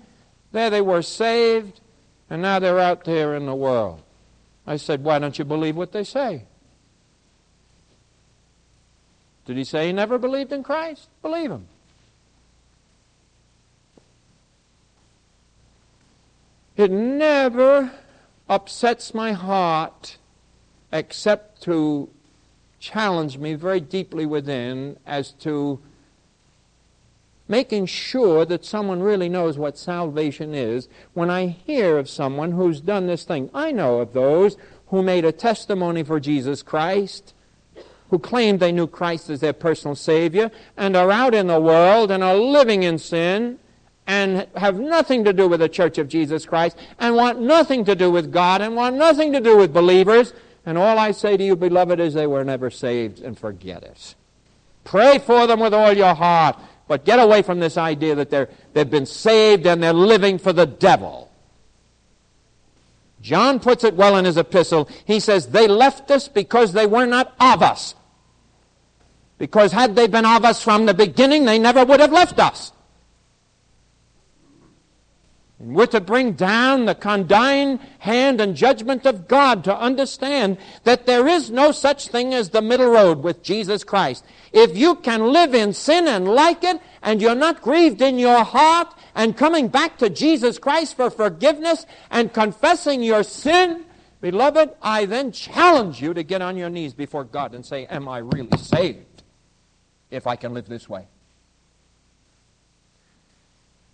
There 0.52 0.70
they 0.72 0.82
were 0.82 1.04
saved, 1.04 1.82
and 2.30 2.42
now 2.42 2.58
they're 2.58 2.80
out 2.80 3.04
there 3.04 3.36
in 3.36 3.46
the 3.46 3.54
world. 3.54 4.02
I 4.66 4.78
said, 4.78 5.04
Why 5.04 5.20
don't 5.20 5.38
you 5.38 5.46
believe 5.46 5.76
what 5.76 5.92
they 5.92 6.04
say? 6.04 6.46
Did 9.46 9.58
he 9.58 9.64
say 9.64 9.88
he 9.88 9.94
never 9.94 10.18
believed 10.18 10.52
in 10.52 10.64
Christ? 10.64 11.08
Believe 11.22 11.52
him. 11.52 11.68
It 16.76 16.92
never 16.92 17.92
upsets 18.50 19.14
my 19.14 19.34
heart 19.34 20.18
except 20.92 21.62
to 21.64 22.10
challenge 22.80 23.38
me 23.38 23.54
very 23.54 23.80
deeply 23.80 24.26
within 24.26 24.98
as 25.06 25.32
to 25.32 25.80
making 27.48 27.86
sure 27.86 28.46
that 28.46 28.66
someone 28.66 29.02
really 29.02 29.30
knows 29.30 29.58
what 29.58 29.78
salvation 29.78 30.54
is 30.54 30.88
when 31.14 31.30
I 31.30 31.48
hear 31.48 31.98
of 31.98 32.10
someone 32.10 32.52
who's 32.52 32.82
done 32.82 33.08
this 33.08 33.24
thing. 33.24 33.50
I 33.54 33.72
know 33.72 34.00
of 34.00 34.14
those 34.14 34.58
who 34.88 35.02
made 35.02 35.26
a 35.26 35.32
testimony 35.32 36.04
for 36.04 36.20
Jesus 36.20 36.62
Christ, 36.62 37.34
who 38.10 38.20
claimed 38.20 38.60
they 38.60 38.72
knew 38.72 38.88
Christ 38.88 39.30
as 39.30 39.40
their 39.40 39.54
personal 39.54 39.96
Savior, 39.96 40.52
and 40.76 40.96
are 40.96 41.12
out 41.12 41.34
in 41.34 41.48
the 41.48 41.60
world 41.60 42.12
and 42.12 42.24
are 42.24 42.36
living 42.36 42.84
in 42.84 42.98
sin 42.98 43.60
and 44.08 44.48
have 44.56 44.80
nothing 44.80 45.26
to 45.26 45.34
do 45.34 45.48
with 45.50 45.60
the 45.60 45.70
Church 45.70 45.98
of 45.98 46.08
Jesus 46.08 46.46
Christ 46.46 46.78
and 46.98 47.16
want 47.16 47.42
nothing 47.42 47.84
to 47.86 47.94
do 47.94 48.10
with 48.10 48.32
God 48.32 48.62
and 48.62 48.76
want 48.76 48.96
nothing 48.96 49.34
to 49.34 49.42
do 49.42 49.58
with 49.58 49.74
believers. 49.74 50.34
And 50.66 50.78
all 50.78 50.98
I 50.98 51.12
say 51.12 51.36
to 51.36 51.44
you, 51.44 51.56
beloved, 51.56 52.00
is 52.00 52.14
they 52.14 52.26
were 52.26 52.46
never 52.46 52.70
saved 52.70 53.20
and 53.20 53.38
forget 53.38 53.84
it. 53.84 54.16
Pray 54.86 55.20
for 55.20 55.46
them 55.46 55.60
with 55.60 55.74
all 55.74 55.92
your 55.92 56.16
heart, 56.16 56.58
but 56.88 57.04
get 57.04 57.20
away 57.20 57.42
from 57.42 57.60
this 57.60 57.78
idea 57.78 58.16
that 58.16 58.30
they're, 58.30 58.50
they've 58.74 58.90
been 58.90 59.06
saved 59.06 59.66
and 59.66 59.84
they're 59.84 59.92
living 59.92 60.38
for 60.38 60.54
the 60.54 60.66
devil. 60.66 61.30
John 63.22 63.60
puts 63.60 63.84
it 63.84 63.96
well 63.96 64.16
in 64.16 64.24
his 64.24 64.38
epistle. 64.38 64.90
He 65.04 65.20
says, 65.20 65.48
They 65.48 65.68
left 65.68 66.12
us 66.12 66.30
because 66.30 66.72
they 66.72 66.86
were 66.86 67.06
not 67.06 67.36
of 67.42 67.62
us. 67.62 67.96
Because 69.38 69.74
had 69.74 69.96
they 69.96 70.08
been 70.08 70.26
of 70.26 70.46
us 70.46 70.64
from 70.64 70.86
the 70.86 70.94
beginning, 70.94 71.44
they 71.44 71.60
never 71.60 71.84
would 71.84 72.00
have 72.00 72.14
left 72.14 72.40
us. 72.40 72.72
And 75.60 75.74
we're 75.74 75.88
to 75.88 76.02
bring 76.02 76.34
down 76.34 76.86
the 76.86 76.94
condign 76.94 77.80
hand 78.00 78.40
and 78.40 78.56
judgment 78.56 79.08
of 79.08 79.28
God 79.28 79.64
to 79.64 79.76
understand 79.76 80.58
that 80.84 81.08
there 81.08 81.28
is 81.28 81.50
no 81.50 81.72
such 81.72 82.10
thing 82.10 82.34
as 82.34 82.52
the 82.52 82.62
middle 82.62 82.92
road 82.92 83.24
with 83.24 83.42
Jesus 83.42 83.84
Christ. 83.84 84.24
If 84.54 84.78
you 84.78 84.96
can 84.96 85.34
live 85.34 85.56
in 85.56 85.74
sin 85.74 86.08
and 86.08 86.28
like 86.28 86.64
it, 86.64 86.80
and 87.02 87.22
you're 87.22 87.34
not 87.34 87.64
grieved 87.64 88.02
in 88.04 88.20
your 88.20 88.44
heart, 88.44 88.94
and 89.16 89.36
coming 89.36 89.68
back 89.68 89.98
to 89.98 90.12
Jesus 90.12 90.60
Christ 90.60 90.96
for 90.96 91.10
forgiveness 91.10 91.88
and 92.12 92.32
confessing 92.32 93.02
your 93.02 93.24
sin, 93.24 93.84
beloved, 94.22 94.76
I 94.84 95.06
then 95.06 95.32
challenge 95.32 96.00
you 96.04 96.14
to 96.14 96.22
get 96.22 96.44
on 96.44 96.56
your 96.56 96.70
knees 96.70 96.94
before 96.94 97.24
God 97.24 97.56
and 97.56 97.66
say, 97.66 97.88
Am 97.88 98.08
I 98.08 98.20
really 98.20 98.58
saved 98.60 99.24
if 100.12 100.28
I 100.28 100.36
can 100.36 100.54
live 100.54 100.70
this 100.70 100.88
way? 100.88 101.08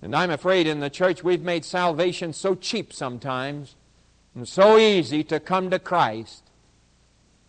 And 0.04 0.14
I'm 0.14 0.32
afraid 0.32 0.68
in 0.68 0.82
the 0.82 0.90
church 0.90 1.24
we've 1.24 1.44
made 1.44 1.64
salvation 1.64 2.34
so 2.34 2.56
cheap 2.56 2.92
sometimes 2.92 3.78
and 4.36 4.46
so 4.46 4.78
easy 4.78 5.24
to 5.24 5.40
come 5.40 5.70
to 5.70 5.80
Christ 5.80 6.44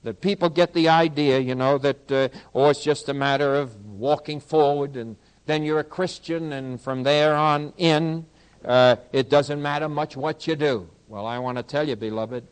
that 0.05 0.21
people 0.21 0.49
get 0.49 0.73
the 0.73 0.89
idea, 0.89 1.41
you 1.41 1.57
know, 1.57 1.79
that, 1.79 2.13
uh, 2.13 2.29
oh, 2.55 2.69
it's 2.69 2.85
just 2.85 3.09
a 3.09 3.15
matter 3.15 3.57
of 3.57 3.85
walking 3.85 4.39
forward 4.39 4.95
and 4.95 5.17
then 5.47 5.65
you're 5.65 5.81
a 5.81 5.85
Christian 5.85 6.53
and 6.53 6.81
from 6.81 7.03
there 7.03 7.35
on 7.35 7.73
in, 7.77 8.25
uh, 8.65 8.97
it 9.13 9.29
doesn't 9.29 9.61
matter 9.61 9.89
much 9.89 10.17
what 10.17 10.47
you 10.47 10.55
do. 10.55 10.89
Well, 11.09 11.27
I 11.27 11.41
want 11.41 11.57
to 11.59 11.65
tell 11.65 11.89
you, 11.89 11.97
beloved, 11.97 12.47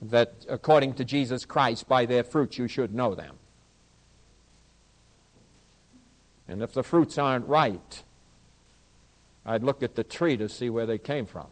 that 0.00 0.32
according 0.48 0.94
to 0.94 1.04
Jesus 1.04 1.44
Christ, 1.44 1.86
by 1.86 2.06
their 2.06 2.24
fruits 2.24 2.56
you 2.56 2.68
should 2.68 2.94
know 2.94 3.14
them. 3.14 3.36
And 6.48 6.62
if 6.62 6.72
the 6.72 6.82
fruits 6.82 7.18
aren't 7.18 7.46
right, 7.46 8.02
I'd 9.44 9.62
look 9.62 9.82
at 9.82 9.94
the 9.94 10.04
tree 10.04 10.36
to 10.36 10.48
see 10.48 10.70
where 10.70 10.86
they 10.86 10.98
came 10.98 11.26
from. 11.26 11.46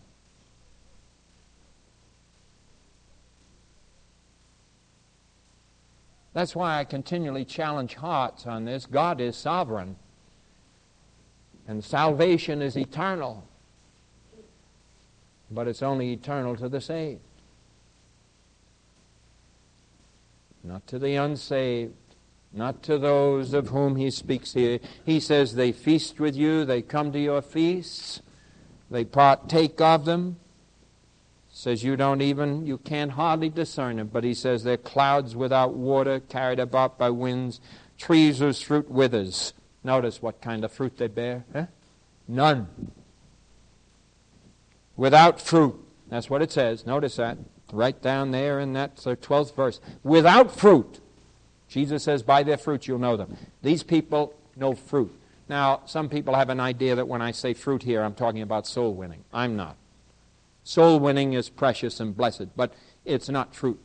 That's 6.35 6.55
why 6.55 6.79
I 6.79 6.85
continually 6.85 7.45
challenge 7.45 7.95
hearts 7.95 8.47
on 8.47 8.65
this. 8.65 8.87
God 8.87 9.21
is 9.21 9.37
sovereign, 9.37 9.97
and 11.67 11.83
salvation 11.83 12.63
is 12.63 12.77
eternal, 12.77 13.45
but 15.51 15.67
it's 15.67 15.83
only 15.83 16.13
eternal 16.13 16.55
to 16.57 16.69
the 16.69 16.81
saved, 16.81 17.23
not 20.63 20.87
to 20.87 20.99
the 20.99 21.17
unsaved 21.17 21.95
not 22.53 22.83
to 22.85 22.99
those 22.99 23.53
of 23.53 23.69
whom 23.69 23.97
he 23.97 24.11
speaks 24.11 24.55
here. 24.55 24.81
He 25.05 25.21
says 25.21 25.55
they 25.55 25.73
feast 25.73 26.19
with 26.19 26.35
you, 26.37 26.65
they 26.65 26.83
come 26.83 27.13
to 27.13 27.19
your 27.19 27.43
feasts, 27.43 28.23
they 28.91 29.05
partake 29.05 29.81
of 29.81 30.05
them. 30.05 30.39
Says 31.51 31.83
you 31.83 31.97
don't 31.97 32.23
even, 32.23 32.67
you 32.67 32.79
can't 32.79 33.13
hardly 33.13 33.49
discern 33.49 33.97
them, 33.97 34.09
but 34.13 34.23
he 34.23 34.33
says 34.33 34.63
they're 34.63 34.77
clouds 34.77 35.35
without 35.35 35.75
water, 35.75 36.21
carried 36.21 36.61
about 36.61 36.99
by 36.99 37.11
winds, 37.11 37.61
trees 37.97 38.39
whose 38.39 38.63
fruit 38.63 38.89
withers. 38.89 39.55
Notice 39.83 40.23
what 40.23 40.41
kind 40.41 40.65
of 40.65 40.73
fruit 40.73 40.97
they 40.99 41.09
bear. 41.09 41.45
Huh? 41.53 41.67
None. 42.29 42.69
Without 44.97 45.41
fruit. 45.41 45.75
That's 46.09 46.31
what 46.31 46.43
it 46.43 46.53
says. 46.53 46.87
Notice 46.87 47.17
that. 47.17 47.39
Right 47.73 48.01
down 48.01 48.31
there 48.31 48.61
in 48.61 48.73
that 48.75 48.97
12th 48.97 49.55
verse. 49.55 49.81
Without 50.03 50.57
fruit. 50.57 51.01
Jesus 51.69 52.03
says, 52.03 52.23
By 52.23 52.43
their 52.43 52.57
fruits 52.57 52.89
you'll 52.89 52.99
know 52.99 53.17
them. 53.17 53.37
These 53.63 53.83
people 53.83 54.35
know 54.57 54.75
fruit. 54.75 55.15
Now, 55.49 55.83
some 55.87 56.09
people 56.09 56.35
have 56.35 56.51
an 56.51 56.61
idea 56.61 56.95
that 56.97 57.09
when 57.09 57.23
I 57.23 57.31
say 57.31 57.55
fruit 57.55 57.83
here, 57.83 58.03
I'm 58.03 58.15
talking 58.15 58.43
about 58.43 58.67
soul 58.67 58.95
winning. 58.95 59.25
I'm 59.33 59.57
not. 59.57 59.77
Soul 60.63 61.01
winning 61.01 61.33
is 61.33 61.49
precious 61.49 62.01
and 62.01 62.15
blessed, 62.15 62.55
but 62.57 62.75
it's 63.05 63.29
not 63.29 63.55
fruit. 63.55 63.81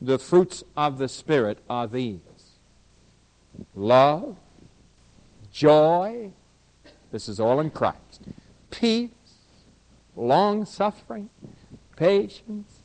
The 0.00 0.18
fruits 0.18 0.64
of 0.76 0.98
the 0.98 1.08
Spirit 1.08 1.58
are 1.68 1.86
these 1.86 2.18
love, 3.74 4.36
joy, 5.52 6.30
this 7.10 7.28
is 7.28 7.40
all 7.40 7.60
in 7.60 7.70
Christ, 7.70 8.22
peace, 8.70 9.10
long 10.16 10.64
suffering, 10.64 11.30
patience. 11.96 12.82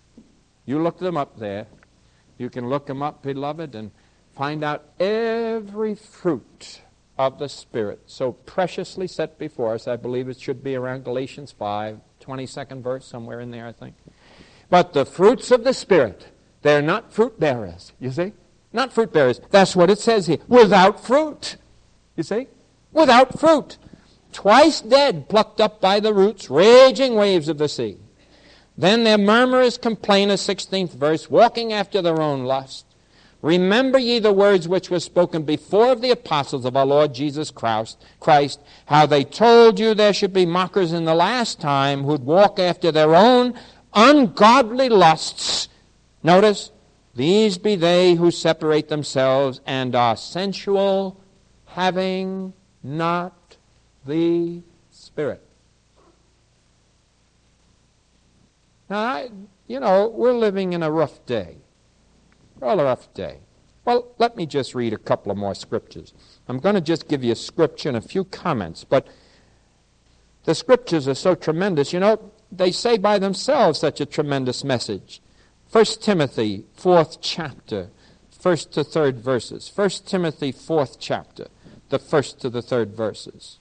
You 0.66 0.82
look 0.82 1.00
them 1.00 1.18
up 1.18 1.38
there. 1.40 1.68
You 2.38 2.50
can 2.50 2.70
look 2.70 2.86
them 2.88 3.02
up, 3.02 3.22
beloved, 3.22 3.76
and 3.76 3.92
find 4.36 4.64
out 4.64 4.86
every 5.00 5.96
fruit 5.96 6.82
of 7.18 7.38
the 7.40 7.48
Spirit 7.48 8.02
so 8.08 8.32
preciously 8.32 9.08
set 9.08 9.38
before 9.38 9.76
us. 9.76 9.88
I 9.88 9.96
believe 9.96 10.30
it 10.30 10.40
should 10.40 10.64
be 10.64 10.76
around 10.76 11.04
Galatians 11.04 11.52
5, 11.52 12.00
22nd 12.22 12.82
verse, 12.82 13.06
somewhere 13.06 13.40
in 13.40 13.52
there, 13.52 13.68
I 13.68 13.72
think. 13.72 13.96
But 14.70 14.94
the 14.94 15.06
fruits 15.06 15.52
of 15.52 15.64
the 15.64 15.74
Spirit, 15.74 16.30
they're 16.64 16.82
not 16.82 17.14
fruit 17.14 17.40
bearers, 17.40 17.94
you 18.00 18.12
see? 18.12 18.34
Not 18.72 18.92
fruit 18.92 19.14
bearers. 19.14 19.40
That's 19.52 19.76
what 19.76 19.92
it 19.92 20.00
says 20.00 20.26
here. 20.26 20.40
Without 20.48 21.06
fruit. 21.06 21.58
You 22.16 22.24
see? 22.24 22.48
Without 22.92 23.40
fruit. 23.40 23.78
Twice 24.32 24.82
dead, 24.82 25.30
plucked 25.30 25.62
up 25.62 25.80
by 25.80 26.00
the 26.00 26.14
roots, 26.14 26.50
raging 26.50 27.14
waves 27.14 27.48
of 27.48 27.60
the 27.60 27.70
sea. 27.70 27.98
Then 28.78 29.04
their 29.04 29.18
murmurers, 29.18 29.78
complainers, 29.78 30.42
16th 30.42 30.94
verse, 30.94 31.30
walking 31.30 31.74
after 31.74 32.02
their 32.02 32.22
own 32.22 32.44
lust. 32.44 32.86
Remember 33.44 34.00
ye 34.00 34.20
the 34.20 34.32
words 34.32 34.70
which 34.70 34.90
were 34.90 35.02
spoken 35.02 35.44
before 35.44 35.92
of 35.92 36.02
the 36.02 36.12
apostles 36.12 36.64
of 36.64 36.78
our 36.78 36.86
Lord 36.86 37.14
Jesus 37.14 37.52
Christ, 37.52 38.60
how 38.86 39.06
they 39.06 39.26
told 39.26 39.80
you 39.80 39.94
there 39.94 40.14
should 40.14 40.32
be 40.32 40.46
mockers 40.46 40.94
in 40.94 41.04
the 41.04 41.14
last 41.14 41.60
time 41.60 42.04
who'd 42.04 42.24
walk 42.24 42.58
after 42.58 42.90
their 42.90 43.14
own 43.14 43.54
ungodly 43.94 44.88
lusts. 44.88 45.68
Notice, 46.24 46.72
these 47.16 47.58
be 47.58 47.76
they 47.76 48.16
who 48.16 48.32
separate 48.32 48.88
themselves 48.88 49.60
and 49.66 49.94
are 49.94 50.16
sensual, 50.16 51.22
having 51.66 52.54
not 52.82 53.58
the 54.06 54.62
Spirit. 54.90 55.46
Now, 58.94 59.00
I, 59.00 59.30
you 59.66 59.80
know, 59.80 60.08
we're 60.08 60.34
living 60.34 60.74
in 60.74 60.84
a 60.84 60.92
rough 60.92 61.26
day. 61.26 61.58
Well, 62.60 62.80
a 62.80 62.84
rough 62.84 63.12
day. 63.16 63.40
Well, 63.86 64.14
let 64.20 64.38
me 64.38 64.46
just 64.46 64.76
read 64.76 64.94
a 64.94 65.00
couple 65.00 65.32
of 65.32 65.38
more 65.40 65.56
scriptures. 65.56 66.14
I'm 66.48 66.60
going 66.60 66.76
to 66.76 66.82
just 66.82 67.08
give 67.08 67.24
you 67.24 67.32
a 67.32 67.36
scripture 67.36 67.90
and 67.90 67.98
a 67.98 68.02
few 68.02 68.24
comments, 68.24 68.84
but 68.84 69.08
the 70.44 70.54
scriptures 70.54 71.08
are 71.08 71.16
so 71.16 71.34
tremendous. 71.34 71.92
You 71.92 72.02
know, 72.02 72.32
they 72.52 72.72
say 72.72 73.00
by 73.00 73.18
themselves 73.18 73.80
such 73.80 74.00
a 74.00 74.06
tremendous 74.06 74.64
message. 74.64 75.24
1 75.72 75.86
Timothy, 76.00 76.66
fourth 76.76 77.20
chapter, 77.20 77.90
first 78.30 78.74
to 78.74 78.84
third 78.84 79.18
verses. 79.18 79.72
1 79.74 79.90
Timothy, 80.06 80.52
fourth 80.52 81.00
chapter, 81.00 81.48
the 81.90 81.98
first 81.98 82.40
to 82.42 82.50
the 82.52 82.62
third 82.62 82.96
verses. 82.96 83.58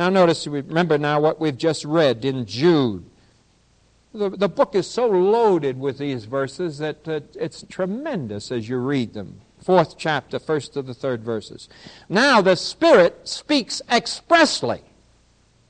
Now, 0.00 0.08
notice, 0.08 0.46
remember 0.46 0.96
now 0.96 1.20
what 1.20 1.38
we've 1.38 1.58
just 1.58 1.84
read 1.84 2.24
in 2.24 2.46
Jude. 2.46 3.04
The, 4.14 4.30
the 4.30 4.48
book 4.48 4.74
is 4.74 4.88
so 4.88 5.06
loaded 5.06 5.78
with 5.78 5.98
these 5.98 6.24
verses 6.24 6.78
that 6.78 7.06
uh, 7.06 7.20
it's 7.34 7.66
tremendous 7.68 8.50
as 8.50 8.66
you 8.66 8.78
read 8.78 9.12
them. 9.12 9.42
Fourth 9.62 9.98
chapter, 9.98 10.38
first 10.38 10.72
to 10.72 10.80
the 10.80 10.94
third 10.94 11.22
verses. 11.22 11.68
Now, 12.08 12.40
the 12.40 12.56
Spirit 12.56 13.28
speaks 13.28 13.82
expressly, 13.90 14.80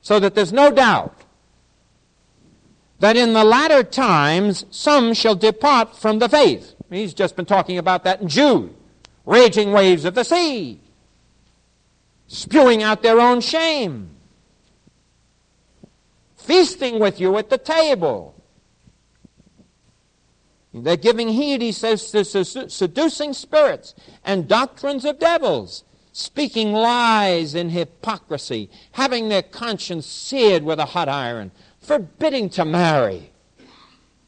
so 0.01 0.17
that 0.21 0.33
there's 0.33 0.53
no 0.53 0.71
doubt 0.71 1.25
that 2.99 3.17
in 3.17 3.33
the 3.33 3.43
latter 3.43 3.83
times 3.83 4.63
some 4.71 5.13
shall 5.13 5.35
depart 5.35 5.97
from 5.97 6.19
the 6.19 6.29
faith. 6.29 6.73
He's 6.89 7.13
just 7.13 7.35
been 7.35 7.45
talking 7.45 7.77
about 7.77 8.05
that 8.05 8.21
in 8.21 8.29
Jude. 8.29 8.73
Raging 9.25 9.73
waves 9.73 10.05
of 10.05 10.15
the 10.15 10.23
sea, 10.23 10.79
spewing 12.27 12.81
out 12.81 13.03
their 13.03 13.19
own 13.19 13.41
shame 13.41 14.10
feasting 16.43 16.99
with 16.99 17.19
you 17.19 17.37
at 17.37 17.49
the 17.49 17.57
table. 17.57 18.35
They're 20.73 20.97
giving 20.97 21.29
heed, 21.29 21.61
he 21.61 21.71
says, 21.71 22.11
to 22.11 22.23
seducing 22.23 23.33
spirits 23.33 23.93
and 24.23 24.47
doctrines 24.47 25.03
of 25.03 25.19
devils, 25.19 25.83
speaking 26.13 26.71
lies 26.71 27.55
in 27.55 27.69
hypocrisy, 27.69 28.69
having 28.93 29.29
their 29.29 29.41
conscience 29.41 30.05
seared 30.05 30.63
with 30.63 30.79
a 30.79 30.85
hot 30.85 31.09
iron, 31.09 31.51
forbidding 31.81 32.49
to 32.51 32.63
marry. 32.63 33.31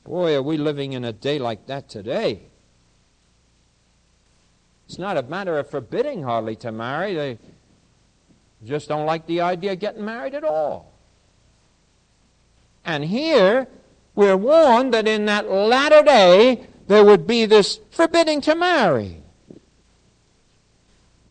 Boy, 0.04 0.36
are 0.36 0.41
we 0.41 0.58
living 0.58 0.91
in 0.93 1.06
a 1.06 1.13
day 1.13 1.39
like 1.39 1.67
that 1.67 1.88
today. 1.88 2.41
It's 4.86 4.99
not 4.99 5.15
a 5.15 5.23
matter 5.23 5.58
of 5.58 5.69
forbidding 5.69 6.23
hardly 6.23 6.58
to 6.58 6.71
marry. 6.73 7.15
They 7.15 7.38
just 8.65 8.89
don't 8.89 9.06
like 9.06 9.26
the 9.28 9.41
idea 9.41 9.71
of 9.71 9.80
getting 9.80 10.04
married 10.04 10.36
at 10.36 10.43
all. 10.43 10.93
And 12.86 13.06
here 13.06 13.67
we're 14.15 14.38
warned 14.38 14.93
that 14.93 15.08
in 15.08 15.26
that 15.26 15.50
latter 15.50 16.04
day 16.04 16.67
there 16.88 17.06
would 17.06 17.26
be 17.26 17.46
this 17.46 17.80
forbidding 17.91 18.41
to 18.41 18.56
marry, 18.56 19.24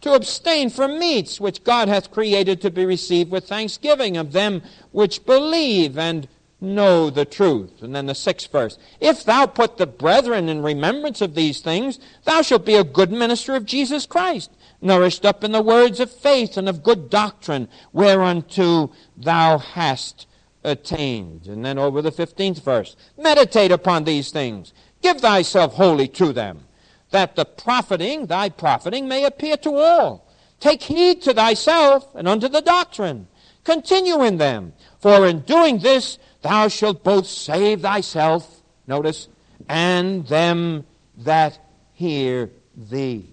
to 0.00 0.14
abstain 0.14 0.70
from 0.70 0.98
meats 0.98 1.40
which 1.40 1.64
God 1.64 1.88
hath 1.88 2.10
created 2.10 2.60
to 2.62 2.70
be 2.70 2.84
received 2.84 3.30
with 3.30 3.48
thanksgiving 3.48 4.16
of 4.16 4.32
them 4.32 4.62
which 4.90 5.26
believe 5.26 5.98
and 5.98 6.26
know 6.60 7.10
the 7.10 7.24
truth. 7.24 7.82
And 7.82 7.94
then 7.94 8.06
the 8.06 8.14
sixth 8.14 8.50
verse 8.50 8.78
If 9.00 9.24
thou 9.24 9.46
put 9.46 9.76
the 9.76 9.86
brethren 9.86 10.48
in 10.48 10.62
remembrance 10.62 11.20
of 11.20 11.34
these 11.34 11.60
things, 11.60 11.98
thou 12.24 12.40
shalt 12.42 12.64
be 12.64 12.76
a 12.76 12.84
good 12.84 13.12
minister 13.12 13.54
of 13.54 13.66
Jesus 13.66 14.06
Christ, 14.06 14.50
nourished 14.80 15.26
up 15.26 15.44
in 15.44 15.52
the 15.52 15.62
words 15.62 16.00
of 16.00 16.10
faith 16.10 16.56
and 16.56 16.68
of 16.68 16.82
good 16.82 17.10
doctrine, 17.10 17.68
whereunto 17.92 18.92
thou 19.16 19.58
hast 19.58 20.26
attained. 20.64 21.46
And 21.46 21.64
then 21.64 21.78
over 21.78 22.02
the 22.02 22.12
15th 22.12 22.62
verse 22.62 22.96
meditate 23.16 23.72
upon 23.72 24.04
these 24.04 24.30
things, 24.30 24.72
give 25.02 25.20
thyself 25.20 25.74
wholly 25.74 26.08
to 26.08 26.32
them, 26.32 26.64
that 27.10 27.36
the 27.36 27.44
profiting, 27.44 28.26
thy 28.26 28.48
profiting, 28.48 29.08
may 29.08 29.24
appear 29.24 29.56
to 29.58 29.74
all. 29.74 30.28
Take 30.60 30.82
heed 30.82 31.22
to 31.22 31.34
thyself 31.34 32.08
and 32.14 32.28
unto 32.28 32.48
the 32.48 32.62
doctrine. 32.62 33.26
Continue 33.64 34.22
in 34.22 34.38
them, 34.38 34.72
for 35.00 35.26
in 35.26 35.40
doing 35.40 35.78
this 35.78 36.18
thou 36.42 36.68
shalt 36.68 37.04
both 37.04 37.26
save 37.26 37.82
thyself, 37.82 38.62
notice, 38.86 39.28
and 39.68 40.26
them 40.26 40.84
that 41.18 41.58
hear 41.92 42.50
thee. 42.76 43.28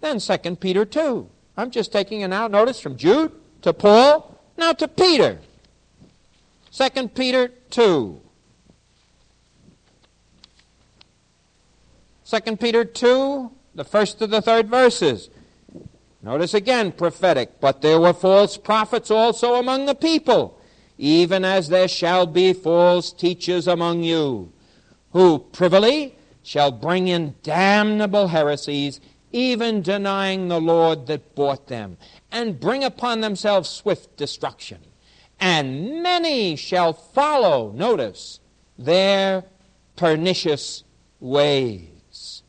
Then 0.00 0.18
2 0.20 0.56
Peter 0.56 0.84
2. 0.84 1.28
I'm 1.56 1.70
just 1.70 1.92
taking 1.92 2.22
a 2.22 2.28
now 2.28 2.46
notice 2.46 2.80
from 2.80 2.96
Jude 2.96 3.32
to 3.62 3.72
Paul, 3.72 4.38
now 4.56 4.72
to 4.72 4.86
Peter. 4.86 5.38
2 6.78 7.08
Peter 7.08 7.48
2. 7.70 8.20
2 12.24 12.56
Peter 12.56 12.84
2, 12.84 13.50
the 13.74 13.82
first 13.82 14.20
to 14.20 14.28
the 14.28 14.40
third 14.40 14.68
verses. 14.68 15.28
Notice 16.22 16.54
again, 16.54 16.92
prophetic. 16.92 17.58
But 17.60 17.82
there 17.82 17.98
were 17.98 18.12
false 18.12 18.56
prophets 18.56 19.10
also 19.10 19.56
among 19.56 19.86
the 19.86 19.94
people, 19.96 20.60
even 20.98 21.44
as 21.44 21.68
there 21.68 21.88
shall 21.88 22.26
be 22.26 22.52
false 22.52 23.12
teachers 23.12 23.66
among 23.66 24.04
you, 24.04 24.52
who 25.12 25.40
privily 25.40 26.14
shall 26.44 26.70
bring 26.70 27.08
in 27.08 27.34
damnable 27.42 28.28
heresies, 28.28 29.00
even 29.32 29.82
denying 29.82 30.46
the 30.46 30.60
Lord 30.60 31.08
that 31.08 31.34
bought 31.34 31.66
them, 31.66 31.96
and 32.30 32.60
bring 32.60 32.84
upon 32.84 33.20
themselves 33.20 33.68
swift 33.68 34.16
destruction 34.16 34.78
and 35.40 36.02
many 36.02 36.56
shall 36.56 36.92
follow, 36.92 37.72
notice, 37.72 38.40
their 38.78 39.44
pernicious 39.96 40.84
ways, 41.20 42.42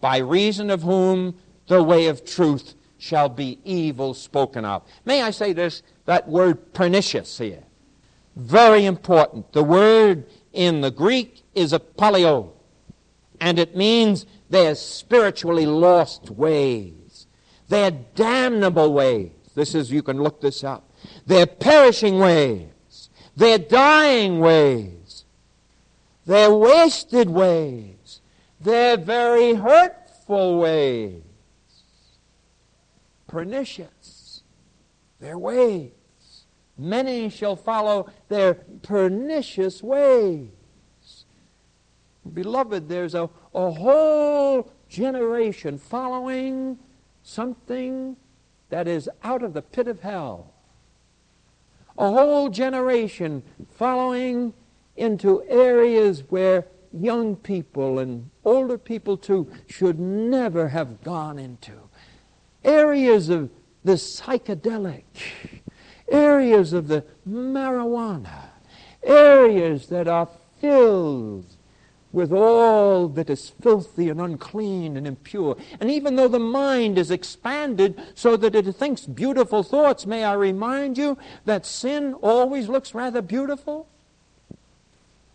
by 0.00 0.18
reason 0.18 0.70
of 0.70 0.82
whom 0.82 1.36
the 1.66 1.82
way 1.82 2.06
of 2.06 2.24
truth 2.24 2.74
shall 2.98 3.28
be 3.28 3.58
evil 3.64 4.14
spoken 4.14 4.64
of. 4.64 4.82
May 5.04 5.22
I 5.22 5.30
say 5.30 5.52
this? 5.52 5.82
That 6.04 6.28
word 6.28 6.72
pernicious 6.74 7.38
here. 7.38 7.62
Very 8.36 8.84
important. 8.84 9.52
The 9.52 9.64
word 9.64 10.26
in 10.52 10.80
the 10.80 10.90
Greek 10.90 11.42
is 11.54 11.72
apoleia. 11.72 12.50
And 13.40 13.58
it 13.58 13.76
means 13.76 14.26
their 14.50 14.74
spiritually 14.74 15.66
lost 15.66 16.30
ways, 16.30 17.26
their 17.68 17.90
damnable 17.90 18.92
ways. 18.92 19.32
This 19.54 19.74
is, 19.74 19.92
you 19.92 20.02
can 20.02 20.22
look 20.22 20.40
this 20.40 20.64
up. 20.64 20.87
Their 21.26 21.46
perishing 21.46 22.18
ways, 22.18 23.10
their 23.36 23.58
dying 23.58 24.40
ways, 24.40 25.24
their 26.26 26.52
wasted 26.52 27.30
ways, 27.30 28.20
their 28.60 28.96
very 28.96 29.54
hurtful 29.54 30.58
ways, 30.58 31.22
pernicious, 33.26 34.42
their 35.20 35.38
ways. 35.38 35.92
Many 36.76 37.28
shall 37.28 37.56
follow 37.56 38.08
their 38.28 38.54
pernicious 38.82 39.82
ways. 39.82 40.50
Beloved, 42.32 42.88
there's 42.88 43.14
a, 43.14 43.28
a 43.54 43.70
whole 43.70 44.70
generation 44.88 45.78
following 45.78 46.78
something 47.22 48.16
that 48.70 48.86
is 48.86 49.08
out 49.22 49.42
of 49.42 49.54
the 49.54 49.62
pit 49.62 49.88
of 49.88 50.00
hell. 50.00 50.52
A 51.98 52.12
whole 52.12 52.48
generation 52.48 53.42
following 53.70 54.54
into 54.96 55.42
areas 55.48 56.22
where 56.28 56.66
young 56.92 57.34
people 57.34 57.98
and 57.98 58.30
older 58.44 58.78
people 58.78 59.16
too 59.16 59.50
should 59.66 59.98
never 59.98 60.68
have 60.68 61.02
gone 61.02 61.40
into. 61.40 61.72
Areas 62.64 63.28
of 63.28 63.50
the 63.82 63.94
psychedelic, 63.94 65.02
areas 66.08 66.72
of 66.72 66.86
the 66.86 67.04
marijuana, 67.28 68.50
areas 69.02 69.88
that 69.88 70.06
are 70.06 70.28
filled 70.60 71.57
with 72.12 72.32
all 72.32 73.08
that 73.08 73.28
is 73.28 73.50
filthy 73.60 74.08
and 74.08 74.20
unclean 74.20 74.96
and 74.96 75.06
impure. 75.06 75.56
And 75.80 75.90
even 75.90 76.16
though 76.16 76.28
the 76.28 76.38
mind 76.38 76.98
is 76.98 77.10
expanded 77.10 78.00
so 78.14 78.36
that 78.36 78.54
it 78.54 78.70
thinks 78.72 79.02
beautiful 79.02 79.62
thoughts, 79.62 80.06
may 80.06 80.24
I 80.24 80.32
remind 80.32 80.96
you 80.96 81.18
that 81.44 81.66
sin 81.66 82.14
always 82.14 82.68
looks 82.68 82.94
rather 82.94 83.20
beautiful? 83.20 83.86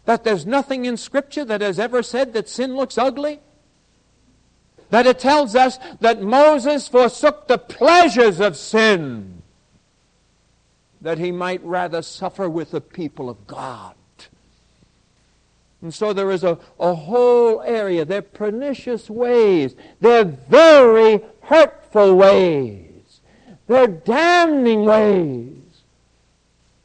That 0.06 0.24
there's 0.24 0.46
nothing 0.46 0.86
in 0.86 0.98
Scripture 0.98 1.46
that 1.46 1.62
has 1.62 1.80
ever 1.80 2.02
said 2.02 2.34
that 2.34 2.50
sin 2.50 2.76
looks 2.76 2.98
ugly? 2.98 3.40
That 4.90 5.06
it 5.06 5.20
tells 5.20 5.56
us 5.56 5.80
that 6.02 6.22
Moses 6.22 6.88
forsook 6.88 7.48
the 7.48 7.58
pleasures 7.58 8.40
of 8.40 8.58
sin 8.58 9.44
that 11.04 11.18
he 11.18 11.32
might 11.32 11.64
rather 11.64 12.02
suffer 12.02 12.50
with 12.50 12.72
the 12.72 12.82
people 12.82 13.30
of 13.30 13.46
God. 13.46 13.94
And 15.84 15.94
so 15.94 16.14
there 16.14 16.32
is 16.32 16.46
a, 16.46 16.58
a 16.80 16.96
whole 16.96 17.62
area. 17.62 18.06
They're 18.06 18.22
pernicious 18.22 19.10
ways. 19.10 19.76
They're 20.00 20.24
very 20.24 21.20
hurtful 21.42 22.16
ways. 22.16 23.20
They're 23.68 23.88
damning 23.88 24.86
ways. 24.86 25.84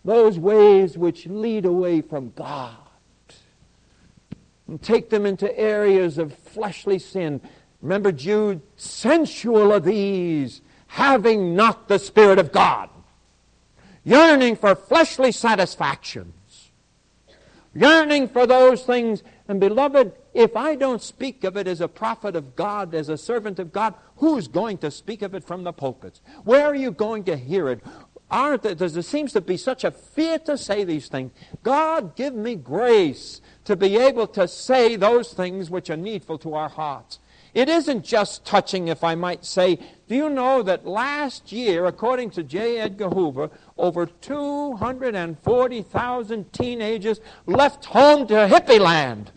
Those 0.05 0.37
ways 0.41 0.99
which 0.99 1.27
lead 1.27 1.65
away 1.65 2.01
from 2.01 2.33
God. 2.35 2.75
And 4.67 4.83
take 4.83 5.11
them 5.11 5.27
into 5.27 5.57
areas 5.57 6.19
of 6.19 6.35
fleshly 6.35 6.99
sin. 6.99 7.41
Remember 7.81 8.11
Jude, 8.11 8.61
sensual 8.77 9.73
of 9.73 9.85
these, 9.85 10.61
having 10.89 11.55
not 11.55 11.87
the 11.87 12.01
Spirit 12.01 12.41
of 12.41 12.51
God. 12.51 12.91
Yearning 14.03 14.57
for 14.57 14.75
fleshly 14.75 15.31
satisfaction 15.31 16.33
yearning 17.75 18.29
for 18.29 18.47
those 18.47 18.83
things. 18.83 19.23
And 19.49 19.61
beloved, 19.61 20.13
if 20.35 20.57
I 20.57 20.75
don't 20.75 21.03
speak 21.03 21.45
of 21.45 21.57
it 21.57 21.67
as 21.67 21.81
a 21.81 21.89
prophet 21.89 22.37
of 22.37 22.57
God, 22.57 22.95
as 22.95 23.09
a 23.09 23.17
servant 23.17 23.59
of 23.59 23.73
God, 23.73 23.95
who's 24.17 24.49
going 24.49 24.79
to 24.79 24.91
speak 24.91 25.23
of 25.23 25.35
it 25.35 25.45
from 25.45 25.65
the 25.65 25.73
pulpits? 25.73 26.21
Where 26.45 26.67
are 26.67 26.75
you 26.75 26.91
going 26.91 27.25
to 27.25 27.37
hear 27.37 27.69
it? 27.69 27.81
Aren't 28.31 28.63
there, 28.63 28.75
there 28.75 29.03
seems 29.03 29.33
to 29.33 29.41
be 29.41 29.57
such 29.57 29.85
a 29.85 29.91
fear 29.91 30.39
to 30.41 30.59
say 30.59 30.85
these 30.85 31.09
things. 31.09 31.33
God, 31.63 32.15
give 32.15 32.35
me 32.35 32.57
grace 32.57 33.41
to 33.65 33.75
be 33.75 33.97
able 33.97 34.27
to 34.29 34.47
say 34.47 34.97
those 34.97 35.33
things 35.33 35.71
which 35.71 35.89
are 35.89 35.97
needful 35.97 36.39
to 36.39 36.55
our 36.55 36.69
hearts. 36.69 37.21
It 37.59 37.69
isn't 37.69 38.05
just 38.05 38.45
touching, 38.45 38.87
if 38.87 39.03
I 39.03 39.17
might 39.17 39.45
say. 39.45 39.81
Do 40.07 40.15
you 40.15 40.31
know 40.31 40.63
that 40.63 40.87
last 40.87 41.51
year, 41.51 41.87
according 41.87 42.31
to 42.31 42.45
J. 42.45 42.79
Edgar 42.79 43.09
Hoover, 43.09 43.51
over 43.77 44.07
240,000 44.07 46.53
teenagers 46.53 47.21
left 47.47 47.87
home 47.87 48.29
to 48.29 48.35
hippie 48.35 48.79
land? 48.79 49.33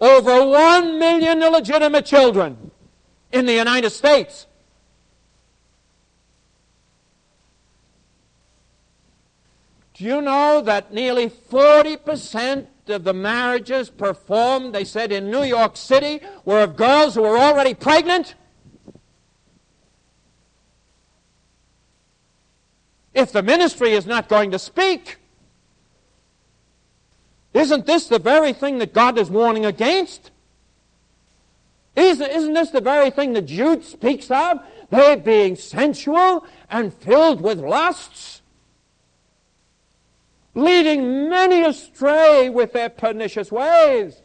Over 0.00 0.46
1 0.46 1.00
million 1.00 1.42
illegitimate 1.42 2.06
children 2.06 2.70
in 3.32 3.44
the 3.44 3.54
United 3.54 3.90
States. 3.90 4.46
Do 9.94 10.04
you 10.04 10.22
know 10.22 10.60
that 10.60 10.94
nearly 10.94 11.28
40% 11.28 12.68
of 12.90 13.04
the 13.04 13.14
marriages 13.14 13.90
performed, 13.90 14.74
they 14.74 14.84
said, 14.84 15.12
in 15.12 15.30
New 15.30 15.42
York 15.42 15.76
City 15.76 16.20
were 16.44 16.62
of 16.62 16.76
girls 16.76 17.14
who 17.14 17.22
were 17.22 17.38
already 17.38 17.74
pregnant? 17.74 18.34
If 23.14 23.32
the 23.32 23.42
ministry 23.42 23.92
is 23.92 24.06
not 24.06 24.28
going 24.28 24.50
to 24.52 24.58
speak, 24.58 25.16
isn't 27.52 27.86
this 27.86 28.06
the 28.06 28.18
very 28.18 28.52
thing 28.52 28.78
that 28.78 28.92
God 28.92 29.18
is 29.18 29.30
warning 29.30 29.66
against? 29.66 30.30
Isn't, 31.96 32.54
this 32.54 32.70
the 32.70 32.80
very 32.80 33.10
thing 33.10 33.32
that 33.32 33.42
Jude 33.42 33.84
speaks 33.84 34.30
of? 34.30 34.60
They 34.90 35.16
being 35.16 35.56
sensual 35.56 36.46
and 36.70 36.94
filled 36.94 37.40
with 37.40 37.58
lusts? 37.58 38.39
Leading 40.54 41.28
many 41.28 41.62
astray 41.62 42.50
with 42.50 42.72
their 42.72 42.88
pernicious 42.88 43.52
ways. 43.52 44.22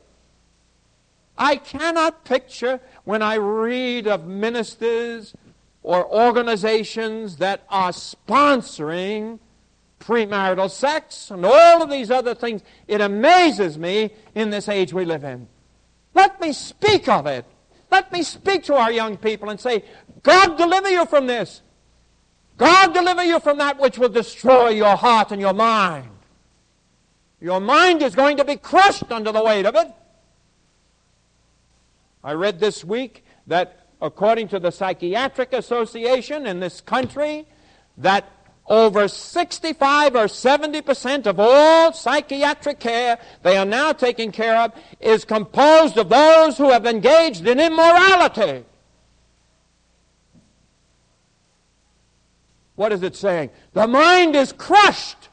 I 1.37 1.57
cannot 1.57 2.23
picture 2.23 2.79
when 3.03 3.21
I 3.21 3.35
read 3.35 4.07
of 4.07 4.25
ministers 4.25 5.35
or 5.83 6.05
organizations 6.11 7.37
that 7.37 7.63
are 7.69 7.91
sponsoring 7.91 9.39
premarital 9.99 10.69
sex 10.69 11.31
and 11.31 11.45
all 11.45 11.83
of 11.83 11.89
these 11.89 12.09
other 12.09 12.33
things. 12.35 12.63
It 12.87 13.01
amazes 13.01 13.77
me 13.77 14.11
in 14.33 14.49
this 14.49 14.69
age 14.69 14.93
we 14.93 15.05
live 15.05 15.23
in. 15.23 15.47
Let 16.13 16.39
me 16.39 16.53
speak 16.53 17.07
of 17.09 17.27
it. 17.27 17.45
Let 17.91 18.11
me 18.11 18.23
speak 18.23 18.63
to 18.63 18.75
our 18.75 18.91
young 18.91 19.17
people 19.17 19.49
and 19.49 19.59
say, 19.59 19.83
God 20.23 20.57
deliver 20.57 20.89
you 20.89 21.05
from 21.05 21.27
this. 21.27 21.61
God 22.57 22.93
deliver 22.93 23.23
you 23.23 23.39
from 23.39 23.57
that 23.57 23.79
which 23.79 23.97
will 23.97 24.09
destroy 24.09 24.69
your 24.69 24.95
heart 24.95 25.31
and 25.31 25.41
your 25.41 25.53
mind. 25.53 26.09
Your 27.39 27.59
mind 27.59 28.01
is 28.01 28.15
going 28.15 28.37
to 28.37 28.45
be 28.45 28.55
crushed 28.55 29.11
under 29.11 29.31
the 29.31 29.43
weight 29.43 29.65
of 29.65 29.75
it. 29.75 29.87
I 32.23 32.33
read 32.33 32.59
this 32.59 32.83
week 32.83 33.23
that 33.47 33.87
according 34.01 34.47
to 34.49 34.59
the 34.59 34.71
Psychiatric 34.71 35.53
Association 35.53 36.47
in 36.47 36.59
this 36.59 36.81
country, 36.81 37.45
that 37.97 38.29
over 38.67 39.07
65 39.07 40.15
or 40.15 40.27
70 40.27 40.81
percent 40.81 41.27
of 41.27 41.39
all 41.39 41.93
psychiatric 41.93 42.79
care 42.79 43.19
they 43.43 43.57
are 43.57 43.65
now 43.65 43.93
taking 43.93 44.31
care 44.31 44.57
of 44.57 44.73
is 44.99 45.23
composed 45.23 45.97
of 45.97 46.09
those 46.09 46.57
who 46.57 46.71
have 46.71 46.87
engaged 46.87 47.45
in 47.45 47.59
immorality. 47.59 48.65
What 52.75 52.91
is 52.91 53.03
it 53.03 53.15
saying? 53.15 53.51
The 53.73 53.87
mind 53.87 54.35
is 54.35 54.51
crushed 54.51 55.29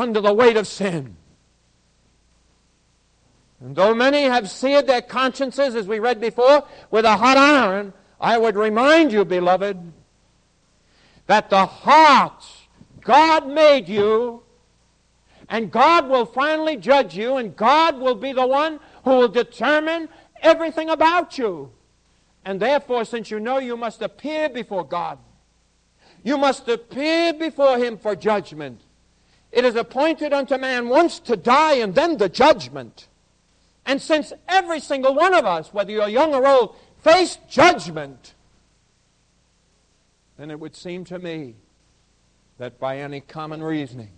under 0.00 0.20
the 0.20 0.32
weight 0.32 0.56
of 0.56 0.66
sin. 0.66 1.16
And 3.60 3.76
though 3.76 3.94
many 3.94 4.22
have 4.22 4.50
seared 4.50 4.86
their 4.86 5.02
consciences, 5.02 5.74
as 5.74 5.86
we 5.86 5.98
read 5.98 6.20
before, 6.20 6.64
with 6.90 7.04
a 7.04 7.16
hot 7.16 7.36
iron, 7.36 7.92
I 8.18 8.38
would 8.38 8.56
remind 8.56 9.12
you, 9.12 9.24
beloved, 9.24 9.92
that 11.26 11.50
the 11.50 11.66
heart 11.66 12.44
God 13.02 13.48
made 13.48 13.88
you, 13.88 14.42
and 15.48 15.70
God 15.70 16.08
will 16.08 16.26
finally 16.26 16.76
judge 16.76 17.16
you, 17.16 17.36
and 17.36 17.54
God 17.54 17.98
will 17.98 18.14
be 18.14 18.32
the 18.32 18.46
one 18.46 18.80
who 19.04 19.10
will 19.10 19.28
determine 19.28 20.08
everything 20.42 20.88
about 20.88 21.36
you. 21.38 21.70
And 22.44 22.60
therefore, 22.60 23.04
since 23.04 23.30
you 23.30 23.40
know 23.40 23.58
you 23.58 23.76
must 23.76 24.00
appear 24.00 24.48
before 24.48 24.84
God, 24.86 25.18
you 26.22 26.38
must 26.38 26.68
appear 26.68 27.34
before 27.34 27.78
Him 27.78 27.98
for 27.98 28.16
judgment. 28.16 28.80
It 29.52 29.64
is 29.64 29.74
appointed 29.74 30.32
unto 30.32 30.56
man 30.56 30.88
once 30.88 31.18
to 31.20 31.36
die 31.36 31.74
and 31.74 31.94
then 31.94 32.18
the 32.18 32.28
judgment. 32.28 33.08
And 33.84 34.00
since 34.00 34.32
every 34.48 34.80
single 34.80 35.14
one 35.14 35.34
of 35.34 35.44
us, 35.44 35.72
whether 35.72 35.90
you're 35.90 36.08
young 36.08 36.34
or 36.34 36.46
old, 36.46 36.76
face 36.98 37.38
judgment, 37.48 38.34
then 40.36 40.50
it 40.50 40.60
would 40.60 40.76
seem 40.76 41.04
to 41.06 41.18
me 41.18 41.56
that 42.58 42.78
by 42.78 42.98
any 42.98 43.20
common 43.20 43.62
reasoning, 43.62 44.12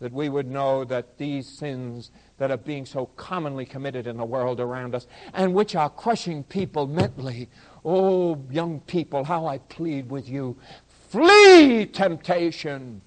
that 0.00 0.12
we 0.12 0.28
would 0.28 0.46
know 0.46 0.84
that 0.84 1.18
these 1.18 1.48
sins 1.48 2.10
that 2.38 2.50
are 2.50 2.56
being 2.56 2.86
so 2.86 3.06
commonly 3.16 3.66
committed 3.66 4.06
in 4.06 4.16
the 4.16 4.24
world 4.24 4.60
around 4.60 4.94
us 4.94 5.06
and 5.34 5.52
which 5.52 5.74
are 5.74 5.90
crushing 5.90 6.44
people 6.44 6.86
mentally. 6.86 7.48
Oh, 7.84 8.40
young 8.50 8.80
people, 8.80 9.24
how 9.24 9.46
I 9.46 9.58
plead 9.58 10.08
with 10.08 10.28
you. 10.28 10.56
Flee 11.10 11.86
temptation. 11.86 13.02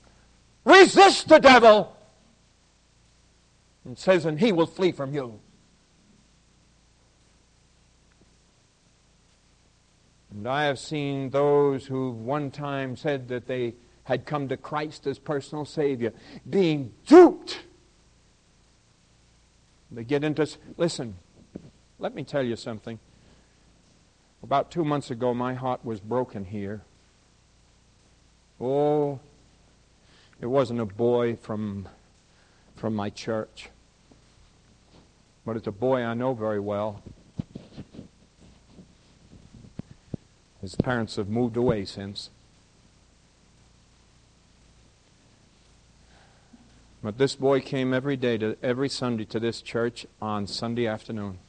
Resist 0.63 1.27
the 1.27 1.39
devil. 1.39 1.95
And 3.85 3.97
says, 3.97 4.25
and 4.25 4.39
he 4.39 4.51
will 4.51 4.67
flee 4.67 4.91
from 4.91 5.13
you. 5.13 5.39
And 10.31 10.47
I 10.47 10.65
have 10.65 10.79
seen 10.79 11.29
those 11.29 11.85
who 11.85 12.11
one 12.11 12.51
time 12.51 12.95
said 12.95 13.27
that 13.29 13.47
they 13.47 13.73
had 14.03 14.25
come 14.25 14.47
to 14.47 14.57
Christ 14.57 15.07
as 15.07 15.19
personal 15.19 15.65
Savior, 15.65 16.13
being 16.49 16.93
duped. 17.05 17.63
They 19.91 20.03
get 20.03 20.23
into, 20.23 20.47
listen, 20.77 21.15
let 21.99 22.15
me 22.15 22.23
tell 22.23 22.43
you 22.43 22.55
something. 22.55 22.99
About 24.41 24.71
two 24.71 24.85
months 24.85 25.11
ago, 25.11 25.33
my 25.33 25.53
heart 25.53 25.83
was 25.85 25.99
broken 25.99 26.45
here. 26.45 26.81
Oh, 28.59 29.19
it 30.41 30.47
wasn't 30.47 30.79
a 30.79 30.85
boy 30.85 31.35
from, 31.35 31.87
from 32.75 32.95
my 32.95 33.11
church, 33.11 33.69
but 35.45 35.55
it's 35.55 35.67
a 35.67 35.71
boy 35.71 36.01
I 36.01 36.15
know 36.15 36.33
very 36.33 36.59
well. 36.59 37.03
His 40.61 40.75
parents 40.75 41.15
have 41.15 41.29
moved 41.29 41.57
away 41.57 41.85
since. 41.85 42.31
But 47.03 47.17
this 47.17 47.35
boy 47.35 47.61
came 47.61 47.93
every 47.93 48.15
day 48.15 48.37
to 48.39 48.57
every 48.61 48.89
Sunday 48.89 49.25
to 49.25 49.39
this 49.39 49.61
church 49.61 50.05
on 50.21 50.45
Sunday 50.45 50.85
afternoon. 50.85 51.39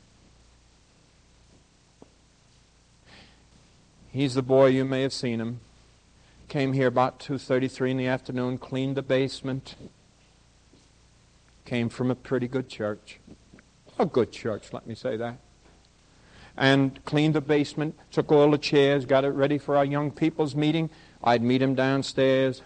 He's 4.11 4.35
the 4.35 4.43
boy 4.43 4.67
you 4.67 4.85
may 4.85 5.03
have 5.03 5.13
seen 5.13 5.41
him. 5.41 5.61
Came 6.53 6.75
here 6.75 6.87
about 6.87 7.19
2:33 7.19 7.93
in 7.93 7.97
the 7.97 8.09
afternoon, 8.09 8.59
cleaned 8.59 8.95
the 8.95 9.03
basement. 9.03 9.75
Came 11.65 11.89
from 11.89 12.11
a 12.11 12.15
pretty 12.15 12.47
good 12.47 12.69
church. 12.69 13.21
A 13.99 14.05
good 14.05 14.33
church, 14.33 14.71
let 14.71 14.87
me 14.87 14.95
say 14.95 15.17
that. 15.17 15.39
And 16.55 17.03
cleaned 17.07 17.33
the 17.33 17.41
basement, 17.41 17.99
took 18.11 18.31
all 18.31 18.51
the 18.51 18.59
chairs, 18.59 19.07
got 19.07 19.25
it 19.25 19.31
ready 19.31 19.57
for 19.57 19.79
our 19.79 19.85
young 19.87 20.11
people's 20.11 20.55
meeting. 20.55 20.91
I'd 21.25 21.41
meet 21.43 21.63
him 21.63 21.75
downstairs. 21.75 22.61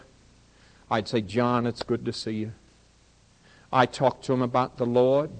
I'd 0.90 1.07
say, 1.07 1.20
"John, 1.20 1.64
it's 1.64 1.85
good 1.85 2.05
to 2.07 2.12
see 2.12 2.38
you." 2.38 2.55
I 3.72 3.87
talked 3.87 4.25
to 4.25 4.33
him 4.33 4.42
about 4.42 4.79
the 4.79 4.85
Lord. 4.87 5.31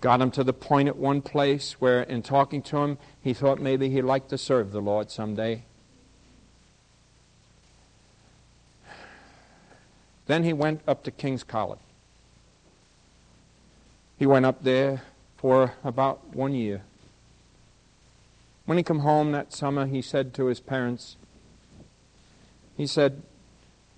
Got 0.00 0.20
him 0.20 0.32
to 0.32 0.42
the 0.42 0.52
point 0.52 0.88
at 0.88 0.96
one 0.96 1.22
place 1.22 1.80
where, 1.80 2.02
in 2.02 2.22
talking 2.22 2.62
to 2.62 2.78
him, 2.78 2.98
he 3.22 3.32
thought 3.32 3.60
maybe 3.60 3.90
he'd 3.90 4.02
like 4.02 4.26
to 4.26 4.38
serve 4.38 4.72
the 4.72 4.82
Lord 4.82 5.12
someday. 5.12 5.62
Then 10.28 10.44
he 10.44 10.52
went 10.52 10.82
up 10.86 11.02
to 11.04 11.10
King's 11.10 11.42
College. 11.42 11.80
He 14.18 14.26
went 14.26 14.46
up 14.46 14.62
there 14.62 15.02
for 15.36 15.74
about 15.82 16.34
one 16.34 16.54
year. 16.54 16.82
When 18.66 18.76
he 18.76 18.84
came 18.84 19.00
home 19.00 19.32
that 19.32 19.52
summer, 19.52 19.86
he 19.86 20.02
said 20.02 20.34
to 20.34 20.46
his 20.46 20.60
parents, 20.60 21.16
he 22.76 22.86
said, 22.86 23.22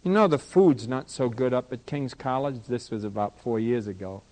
you 0.05 0.13
know, 0.13 0.29
the 0.29 0.39
food's 0.39 0.87
not 0.87 1.11
so 1.11 1.29
good 1.29 1.53
up 1.53 1.73
at 1.73 1.85
King's 1.85 2.15
College. 2.15 2.63
This 2.69 2.91
was 2.91 3.03
about 3.03 3.39
four 3.39 3.59
years 3.59 3.87
ago. 3.89 4.23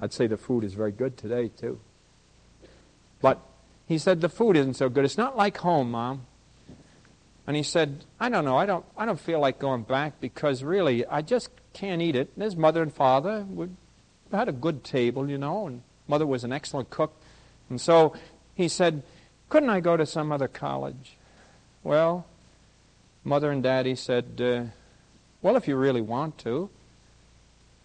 I'd 0.00 0.12
say 0.12 0.26
the 0.26 0.36
food 0.36 0.62
is 0.62 0.74
very 0.74 0.92
good 0.92 1.18
today, 1.18 1.48
too. 1.48 1.80
But 3.20 3.40
he 3.86 3.98
said, 3.98 4.20
the 4.20 4.28
food 4.28 4.56
isn't 4.56 4.74
so 4.74 4.88
good. 4.88 5.04
It's 5.04 5.18
not 5.18 5.36
like 5.36 5.58
home, 5.58 5.90
Mom. 5.90 6.26
And 7.46 7.56
he 7.56 7.62
said, 7.62 8.04
I 8.20 8.28
don't 8.28 8.44
know. 8.44 8.56
I 8.56 8.66
don't, 8.66 8.84
I 8.96 9.04
don't 9.04 9.18
feel 9.18 9.40
like 9.40 9.58
going 9.58 9.82
back 9.82 10.20
because 10.20 10.62
really, 10.62 11.04
I 11.06 11.22
just 11.22 11.50
can't 11.72 12.00
eat 12.00 12.14
it. 12.14 12.30
And 12.34 12.44
his 12.44 12.56
mother 12.56 12.82
and 12.82 12.92
father 12.92 13.46
had 14.30 14.48
a 14.48 14.52
good 14.52 14.84
table, 14.84 15.28
you 15.28 15.38
know, 15.38 15.66
and 15.66 15.82
mother 16.06 16.26
was 16.26 16.44
an 16.44 16.52
excellent 16.52 16.90
cook. 16.90 17.12
And 17.68 17.80
so 17.80 18.14
he 18.54 18.68
said, 18.68 19.02
couldn't 19.48 19.70
I 19.70 19.80
go 19.80 19.96
to 19.96 20.06
some 20.06 20.30
other 20.30 20.48
college? 20.48 21.16
Well, 21.82 22.26
mother 23.24 23.50
and 23.50 23.62
daddy 23.62 23.96
said, 23.96 24.40
uh, 24.40 24.70
well, 25.42 25.56
if 25.56 25.66
you 25.66 25.76
really 25.76 26.00
want 26.00 26.38
to. 26.38 26.70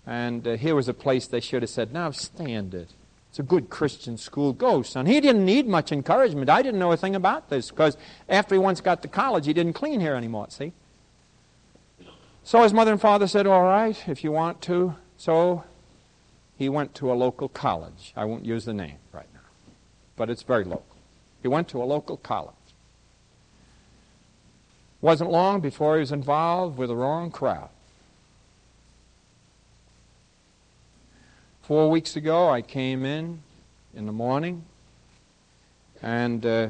And 0.05 0.47
uh, 0.47 0.55
here 0.55 0.75
was 0.75 0.87
a 0.87 0.93
place 0.93 1.27
they 1.27 1.39
should 1.39 1.63
have 1.63 1.69
said, 1.69 1.91
now 1.91 2.11
stand 2.11 2.73
it. 2.73 2.89
It's 3.37 3.43
a 3.43 3.43
good 3.43 3.69
Christian 3.69 4.17
school. 4.17 4.51
Go, 4.51 4.81
son. 4.81 5.05
He 5.05 5.21
didn't 5.21 5.45
need 5.45 5.67
much 5.67 5.91
encouragement. 5.91 6.49
I 6.49 6.63
didn't 6.63 6.79
know 6.79 6.91
a 6.91 6.97
thing 6.97 7.15
about 7.15 7.51
this 7.51 7.69
because 7.69 7.95
after 8.27 8.55
he 8.55 8.59
once 8.59 8.81
got 8.81 9.03
to 9.03 9.07
college, 9.07 9.45
he 9.45 9.53
didn't 9.53 9.73
clean 9.73 9.99
here 9.99 10.15
anymore, 10.15 10.47
see? 10.49 10.73
So 12.43 12.63
his 12.63 12.73
mother 12.73 12.93
and 12.93 12.99
father 12.99 13.27
said, 13.27 13.45
all 13.45 13.61
right, 13.61 13.95
if 14.07 14.23
you 14.23 14.31
want 14.31 14.59
to. 14.63 14.95
So 15.17 15.63
he 16.57 16.67
went 16.67 16.95
to 16.95 17.11
a 17.11 17.13
local 17.13 17.47
college. 17.47 18.11
I 18.15 18.25
won't 18.25 18.43
use 18.43 18.65
the 18.65 18.73
name 18.73 18.97
right 19.11 19.29
now, 19.35 19.41
but 20.15 20.31
it's 20.31 20.41
very 20.41 20.63
local. 20.63 20.97
He 21.43 21.47
went 21.47 21.67
to 21.67 21.83
a 21.83 21.85
local 21.85 22.17
college. 22.17 22.55
Wasn't 24.99 25.29
long 25.29 25.59
before 25.59 25.97
he 25.97 25.99
was 25.99 26.11
involved 26.11 26.79
with 26.79 26.89
the 26.89 26.95
wrong 26.95 27.29
crowd. 27.29 27.69
Four 31.67 31.91
weeks 31.91 32.15
ago, 32.15 32.49
I 32.49 32.61
came 32.61 33.03
in 33.03 33.41
in 33.93 34.05
the 34.05 34.13
morning 34.13 34.63
and 36.01 36.45
uh, 36.45 36.69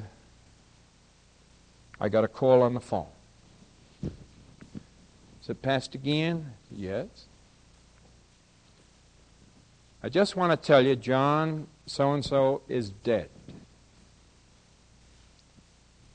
I 2.02 2.10
got 2.10 2.24
a 2.24 2.28
call 2.28 2.64
on 2.64 2.74
the 2.74 2.80
phone. 2.80 3.06
Said, 5.42 5.62
Pastor 5.62 6.00
again? 6.00 6.54
Yes. 6.72 7.06
I 10.02 10.10
just 10.10 10.36
want 10.36 10.60
to 10.60 10.68
tell 10.68 10.84
you, 10.84 10.96
John 10.96 11.68
so 11.86 12.14
and 12.14 12.26
so 12.26 12.64
is 12.68 12.90
dead. 12.90 13.30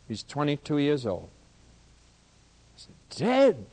He's 0.09 0.25
22 0.25 0.79
years 0.79 1.07
old 1.07 1.31
I 2.77 2.81
said, 2.81 2.95
dead. 3.11 3.67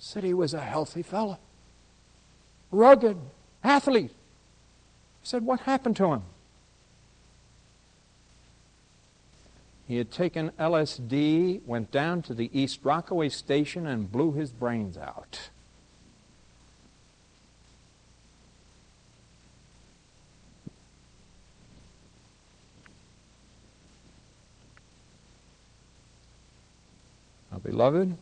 Said 0.00 0.24
he 0.24 0.34
was 0.34 0.54
a 0.54 0.60
healthy 0.60 1.04
fellow, 1.04 1.38
rugged, 2.72 3.16
athlete. 3.62 4.10
He 5.20 5.26
said, 5.26 5.44
What 5.44 5.60
happened 5.60 5.96
to 5.96 6.12
him? 6.12 6.22
He 9.90 9.96
had 9.96 10.12
taken 10.12 10.50
LSD, 10.50 11.62
went 11.66 11.90
down 11.90 12.22
to 12.22 12.32
the 12.32 12.48
East 12.56 12.78
Rockaway 12.84 13.28
station, 13.28 13.88
and 13.88 14.12
blew 14.12 14.30
his 14.30 14.52
brains 14.52 14.96
out. 14.96 15.50
Now, 27.50 27.58
beloved, 27.58 28.16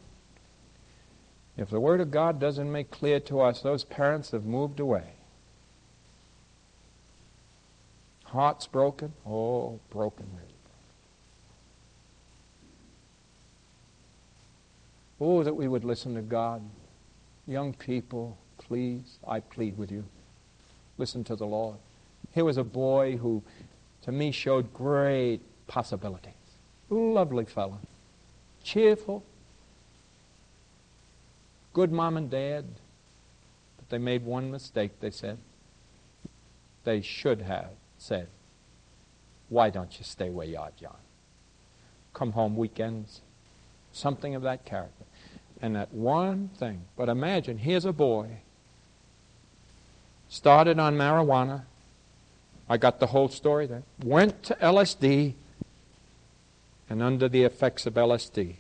if 1.59 1.69
the 1.69 1.81
Word 1.81 2.01
of 2.01 2.11
God 2.11 2.41
doesn't 2.41 2.73
make 2.73 2.91
clear 2.91 3.21
to 3.21 3.41
us, 3.41 3.61
those 3.61 3.85
parents 3.85 4.31
have 4.31 4.47
moved 4.47 4.81
away. 4.81 5.18
Hearts 8.29 8.67
broken? 8.67 9.13
Oh, 9.27 9.81
broken. 9.91 10.27
Oh, 15.21 15.43
that 15.43 15.55
we 15.55 15.67
would 15.67 15.85
listen 15.85 16.15
to 16.15 16.23
God. 16.23 16.63
Young 17.47 17.73
people, 17.73 18.39
please, 18.59 19.19
I 19.27 19.41
plead 19.41 19.77
with 19.77 19.91
you. 19.91 20.05
Listen 20.97 21.25
to 21.25 21.35
the 21.35 21.47
Lord. 21.47 21.77
Here 22.33 22.45
was 22.45 22.57
a 22.57 22.65
boy 22.65 23.17
who, 23.17 23.43
to 24.03 24.13
me, 24.13 24.31
showed 24.31 24.73
great 24.73 25.41
possibilities. 25.67 26.35
Lovely 26.91 27.45
fellow 27.45 27.79
cheerful, 28.69 29.25
good 31.73 31.91
mom 31.91 32.19
and 32.19 32.31
dad. 32.31 32.67
But 33.79 33.89
they 33.89 33.97
made 33.97 34.25
one 34.25 34.51
mistake, 34.51 35.01
they 35.01 35.11
said. 35.11 35.39
They 36.85 37.01
should 37.01 37.41
have 37.41 37.71
said, 37.99 38.29
Why 39.49 39.71
don't 39.71 39.99
you 39.99 40.05
stay 40.05 40.31
where 40.31 40.47
you 40.47 40.59
are, 40.59 40.71
John? 40.81 40.97
Come 42.15 42.33
home 42.33 42.57
weekends. 42.57 43.21
Something 43.93 44.35
of 44.35 44.43
that 44.43 44.65
character. 44.65 45.05
And 45.61 45.75
that 45.77 45.93
one 45.93 46.51
thing. 46.57 46.83
But 46.97 47.09
imagine, 47.09 47.59
here's 47.59 47.85
a 47.85 47.93
boy. 47.93 48.39
Started 50.29 50.79
on 50.79 50.97
marijuana. 50.97 51.63
I 52.69 52.77
got 52.77 53.01
the 53.01 53.09
whole 53.09 53.29
story 53.29 53.67
there. 53.67 53.83
Went 54.05 54.43
to 54.45 54.55
LSD 54.57 55.35
and 56.89 57.03
under 57.03 57.29
the 57.29 57.43
effects 57.43 57.87
of 57.87 57.95
LSD. 57.95 58.57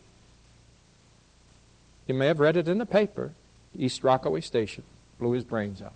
You 2.06 2.14
may 2.14 2.26
have 2.26 2.40
read 2.40 2.56
it 2.56 2.68
in 2.68 2.78
the 2.78 2.86
paper. 2.86 3.32
East 3.76 4.02
Rockaway 4.02 4.40
Station. 4.40 4.82
Blew 5.18 5.32
his 5.32 5.44
brains 5.44 5.82
out. 5.82 5.92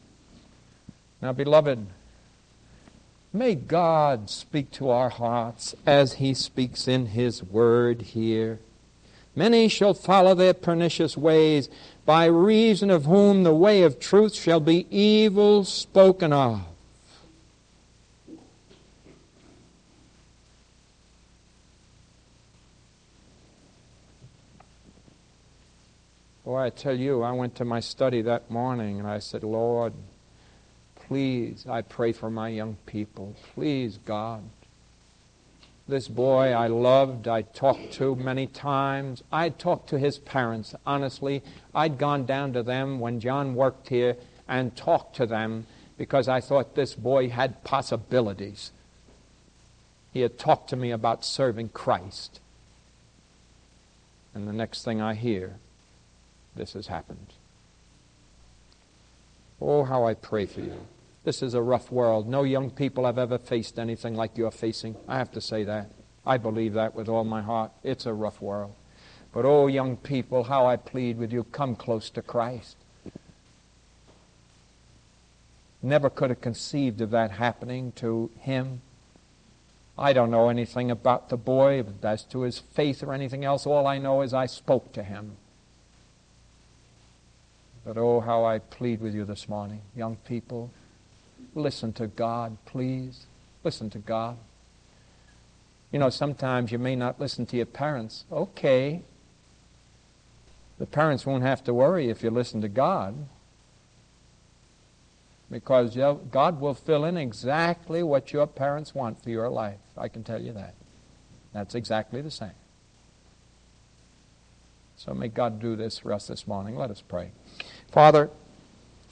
Now, 1.21 1.33
beloved, 1.33 1.87
may 3.33 3.55
God 3.55 4.29
speak 4.29 4.71
to 4.73 4.91
our 4.91 5.09
hearts 5.09 5.75
as 5.87 6.15
he 6.15 6.35
speaks 6.35 6.87
in 6.87 7.07
his 7.07 7.43
word 7.43 8.03
here. 8.03 8.61
Many 9.35 9.69
shall 9.69 9.95
follow 9.95 10.35
their 10.35 10.53
pernicious 10.53 11.17
ways, 11.17 11.71
by 12.05 12.27
reason 12.27 12.91
of 12.91 13.07
whom 13.07 13.45
the 13.45 13.55
way 13.55 13.83
of 13.83 13.99
truth 13.99 14.35
shall 14.35 14.61
be 14.61 14.87
evil 14.91 15.65
spoken 15.65 16.33
of. 16.33 16.61
Boy, 26.45 26.59
I 26.59 26.71
tell 26.71 26.99
you, 26.99 27.23
I 27.23 27.33
went 27.33 27.55
to 27.55 27.65
my 27.65 27.81
study 27.81 28.21
that 28.23 28.51
morning 28.51 28.99
and 28.99 29.09
I 29.09 29.21
said, 29.21 29.43
Lord, 29.45 29.95
please, 31.09 31.67
I 31.69 31.83
pray 31.83 32.13
for 32.13 32.31
my 32.31 32.49
young 32.49 32.77
people. 32.87 33.35
Please, 33.55 33.99
God. 34.05 34.43
This 35.89 36.09
boy 36.09 36.53
I 36.53 36.69
loved, 36.69 37.27
I 37.27 37.43
talked 37.43 37.93
to 37.95 38.15
many 38.15 38.47
times. 38.47 39.23
I 39.33 39.49
talked 39.49 39.89
to 39.91 39.99
his 39.99 40.19
parents, 40.19 40.75
honestly. 40.87 41.43
I'd 41.75 41.99
gone 41.99 42.25
down 42.25 42.53
to 42.53 42.63
them 42.63 43.01
when 43.01 43.21
John 43.21 43.55
worked 43.55 43.89
here 43.89 44.17
and 44.49 44.77
talked 44.77 45.17
to 45.17 45.27
them 45.27 45.67
because 45.99 46.29
I 46.29 46.41
thought 46.41 46.75
this 46.75 46.95
boy 46.95 47.29
had 47.29 47.65
possibilities. 47.65 48.71
He 50.13 50.21
had 50.21 50.39
talked 50.39 50.71
to 50.71 50.77
me 50.77 50.91
about 50.91 51.25
serving 51.25 51.71
Christ. 51.71 52.41
And 54.35 54.47
the 54.47 54.53
next 54.53 54.85
thing 54.85 55.01
I 55.01 55.15
hear, 55.15 55.57
this 56.55 56.75
has 56.75 56.87
happened. 56.87 57.35
Oh, 59.65 59.85
how 59.85 60.05
I 60.05 60.15
pray 60.15 60.47
for 60.47 60.61
you. 60.61 60.87
This 61.25 61.43
is 61.43 61.55
a 61.55 61.63
rough 61.63 61.93
world. 61.93 62.29
No 62.29 62.43
young 62.43 62.71
people 62.71 63.07
have 63.07 63.19
ever 63.19 63.39
faced 63.39 63.79
anything 63.79 64.17
like 64.17 64.37
you're 64.37 64.51
facing. 64.51 64.97
I 65.07 65.19
have 65.19 65.31
to 65.33 65.41
say 65.41 65.63
that. 65.65 65.91
I 66.27 66.37
believe 66.37 66.73
that 66.75 66.95
with 66.95 67.09
all 67.09 67.25
my 67.25 67.43
heart. 67.43 67.71
It's 67.85 68.07
a 68.07 68.13
rough 68.13 68.43
world. 68.43 68.75
But 69.33 69.45
oh, 69.45 69.69
young 69.69 69.97
people, 69.97 70.45
how 70.45 70.67
I 70.67 70.77
plead 70.77 71.17
with 71.17 71.33
you, 71.33 71.45
come 71.45 71.77
close 71.77 72.11
to 72.11 72.23
Christ. 72.23 72.77
Never 75.81 76.11
could 76.11 76.31
have 76.31 76.41
conceived 76.41 77.01
of 77.01 77.11
that 77.11 77.33
happening 77.33 77.93
to 77.97 78.31
him. 78.39 78.83
I 79.97 80.13
don't 80.13 80.31
know 80.31 80.49
anything 80.49 80.91
about 80.91 81.29
the 81.29 81.37
boy 81.37 81.85
as 82.03 82.25
to 82.25 82.43
his 82.43 82.59
faith 82.59 83.03
or 83.03 83.13
anything 83.13 83.45
else. 83.45 83.67
All 83.67 83.87
I 83.87 83.99
know 83.99 84.23
is 84.23 84.35
I 84.35 84.47
spoke 84.47 84.93
to 84.93 85.03
him. 85.03 85.37
But 87.85 87.97
oh, 87.99 88.21
how 88.21 88.45
I 88.45 88.59
plead 88.59 89.01
with 89.01 89.15
you 89.15 89.25
this 89.25 89.49
morning, 89.49 89.81
young 89.97 90.17
people, 90.17 90.71
listen 91.55 91.93
to 91.95 92.07
God, 92.07 92.57
please. 92.65 93.27
Listen 93.65 93.91
to 93.91 93.99
God. 93.99 94.37
You 95.93 95.99
know, 95.99 96.11
sometimes 96.11 96.73
you 96.73 96.79
may 96.79 96.97
not 96.97 97.21
listen 97.21 97.47
to 97.47 97.57
your 97.57 97.67
parents. 97.67 98.25
Okay. 98.33 99.03
The 100.79 100.87
parents 100.87 101.27
won't 101.27 101.43
have 101.43 101.63
to 101.65 101.75
worry 101.75 102.09
if 102.09 102.23
you 102.23 102.31
listen 102.31 102.61
to 102.63 102.69
God. 102.69 103.15
Because 105.51 105.97
God 106.31 106.61
will 106.61 106.75
fill 106.75 107.05
in 107.05 107.17
exactly 107.17 108.03
what 108.03 108.33
your 108.33 108.47
parents 108.47 108.95
want 108.95 109.23
for 109.23 109.31
your 109.31 109.51
life. 109.51 109.79
I 109.97 110.09
can 110.09 110.25
tell 110.25 110.41
you 110.41 110.53
that. 110.55 110.75
That's 111.53 111.75
exactly 111.75 112.23
the 112.23 112.31
same. 112.31 112.51
So 114.97 115.13
may 115.13 115.29
God 115.29 115.61
do 115.61 115.77
this 115.77 115.99
for 115.99 116.13
us 116.13 116.27
this 116.27 116.47
morning. 116.47 116.77
Let 116.77 116.91
us 116.91 117.03
pray. 117.07 117.33
Father, 117.93 118.31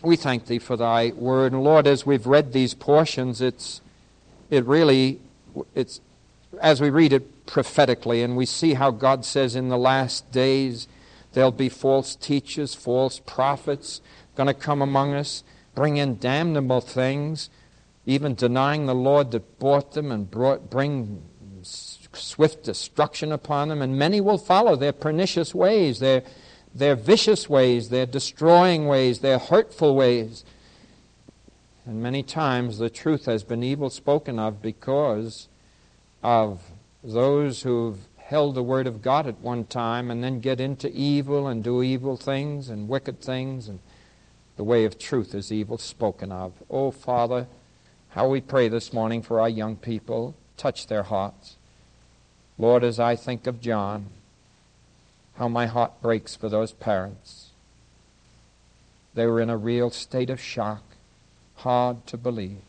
we 0.03 0.17
thank 0.17 0.47
thee 0.47 0.59
for 0.59 0.75
thy 0.75 1.11
word. 1.11 1.53
And 1.53 1.63
Lord, 1.63 1.87
as 1.87 2.07
we've 2.07 2.27
read 2.27 2.55
these 2.55 2.73
portions, 2.73 3.43
it's 3.43 3.83
it 4.49 4.65
really 4.65 5.21
it's 5.75 6.01
as 6.63 6.81
we 6.81 6.89
read 6.89 7.13
it 7.13 7.45
prophetically 7.45 8.23
and 8.23 8.37
we 8.37 8.47
see 8.47 8.75
how 8.75 8.91
God 8.91 9.25
says 9.25 9.55
in 9.55 9.69
the 9.69 9.77
last 9.77 10.33
days 10.33 10.89
there'll 11.35 11.53
be 11.53 11.69
false 11.69 12.17
teachers, 12.17 12.75
false 12.75 13.21
prophets 13.21 14.01
going 14.35 14.47
to 14.47 14.55
come 14.55 14.81
among 14.81 15.13
us, 15.13 15.45
bring 15.75 15.99
in 15.99 16.17
damnable 16.17 16.81
things, 16.81 17.51
even 18.07 18.35
denying 18.35 18.87
the 18.87 18.95
Lord 18.95 19.31
that 19.33 19.59
bought 19.59 19.93
them 19.93 20.11
and 20.11 20.31
brought 20.31 20.71
bring 20.71 21.23
swift 21.63 22.65
destruction 22.65 23.31
upon 23.31 23.69
them, 23.69 23.83
and 23.83 23.99
many 23.99 24.23
will 24.23 24.39
follow 24.39 24.75
their 24.75 24.93
pernicious 24.93 25.55
ways, 25.55 25.99
their 25.99 26.23
their 26.75 26.95
vicious 26.95 27.49
ways, 27.49 27.89
their 27.89 28.07
destroying 28.07 28.87
ways, 28.87 29.21
their 29.21 29.39
hurtful 29.39 29.95
ways. 29.95 30.45
And 31.85 32.03
many 32.03 32.23
times 32.23 32.79
the 32.79 32.91
truth 32.91 33.25
has 33.27 33.43
been 33.43 33.63
evil 33.63 33.91
spoken 33.91 34.39
of 34.39 34.63
because 34.63 35.49
of 36.23 36.63
those 37.03 37.63
who've 37.63 37.99
held 38.19 38.55
the 38.55 38.63
Word 38.63 38.87
of 38.87 39.03
God 39.03 39.27
at 39.27 39.41
one 39.41 39.65
time 39.65 40.11
and 40.11 40.23
then 40.23 40.39
get 40.39 40.61
into 40.61 40.89
evil 40.93 41.49
and 41.49 41.65
do 41.65 41.83
evil 41.83 42.17
things 42.17 42.69
and 42.69 42.89
wicked 42.89 43.21
things, 43.21 43.67
and 43.67 43.81
the 44.57 44.63
way 44.63 44.85
of 44.85 44.99
truth 44.99 45.35
is 45.35 45.51
evil 45.51 45.79
spoken 45.79 46.31
of. 46.31 46.53
Oh, 46.71 46.93
Father, 46.93 47.49
how 48.11 48.29
we 48.29 48.41
pray 48.41 48.69
this 48.69 48.93
morning 48.93 49.23
for 49.23 49.41
our 49.41 49.49
young 49.49 49.75
people. 49.75 50.37
Touch 50.57 50.87
their 50.87 51.05
hearts. 51.05 51.57
Lord, 52.59 52.85
as 52.85 53.01
I 53.01 53.17
think 53.17 53.47
of 53.47 53.61
John, 53.61 54.07
how 55.41 55.49
my 55.49 55.65
heart 55.65 56.03
breaks 56.03 56.37
for 56.37 56.51
those 56.51 56.73
parents. 56.73 57.49
They 59.15 59.25
were 59.27 59.41
in 59.41 59.49
a 59.49 59.57
real 59.57 59.89
state 59.89 60.29
of 60.29 60.39
shock, 60.39 60.83
hard 61.57 62.07
to 62.09 62.19
believe. 62.19 62.61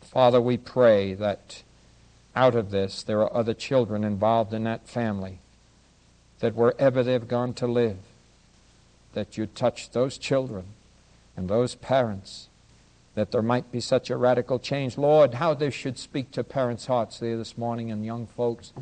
Father, 0.00 0.40
we 0.40 0.56
pray 0.56 1.14
that 1.14 1.62
out 2.34 2.56
of 2.56 2.72
this 2.72 3.04
there 3.04 3.20
are 3.20 3.32
other 3.32 3.54
children 3.54 4.02
involved 4.02 4.52
in 4.52 4.64
that 4.64 4.88
family, 4.88 5.38
that 6.40 6.56
wherever 6.56 7.04
they've 7.04 7.28
gone 7.28 7.54
to 7.54 7.68
live, 7.68 7.98
that 9.12 9.38
you 9.38 9.46
touch 9.46 9.90
those 9.90 10.18
children 10.18 10.64
and 11.36 11.48
those 11.48 11.76
parents, 11.76 12.48
that 13.14 13.30
there 13.30 13.40
might 13.40 13.70
be 13.70 13.78
such 13.78 14.10
a 14.10 14.16
radical 14.16 14.58
change. 14.58 14.98
Lord, 14.98 15.34
how 15.34 15.54
this 15.54 15.74
should 15.74 15.96
speak 15.96 16.32
to 16.32 16.42
parents' 16.42 16.86
hearts 16.86 17.20
there 17.20 17.36
this 17.36 17.56
morning 17.56 17.92
and 17.92 18.04
young 18.04 18.26
folks. 18.26 18.72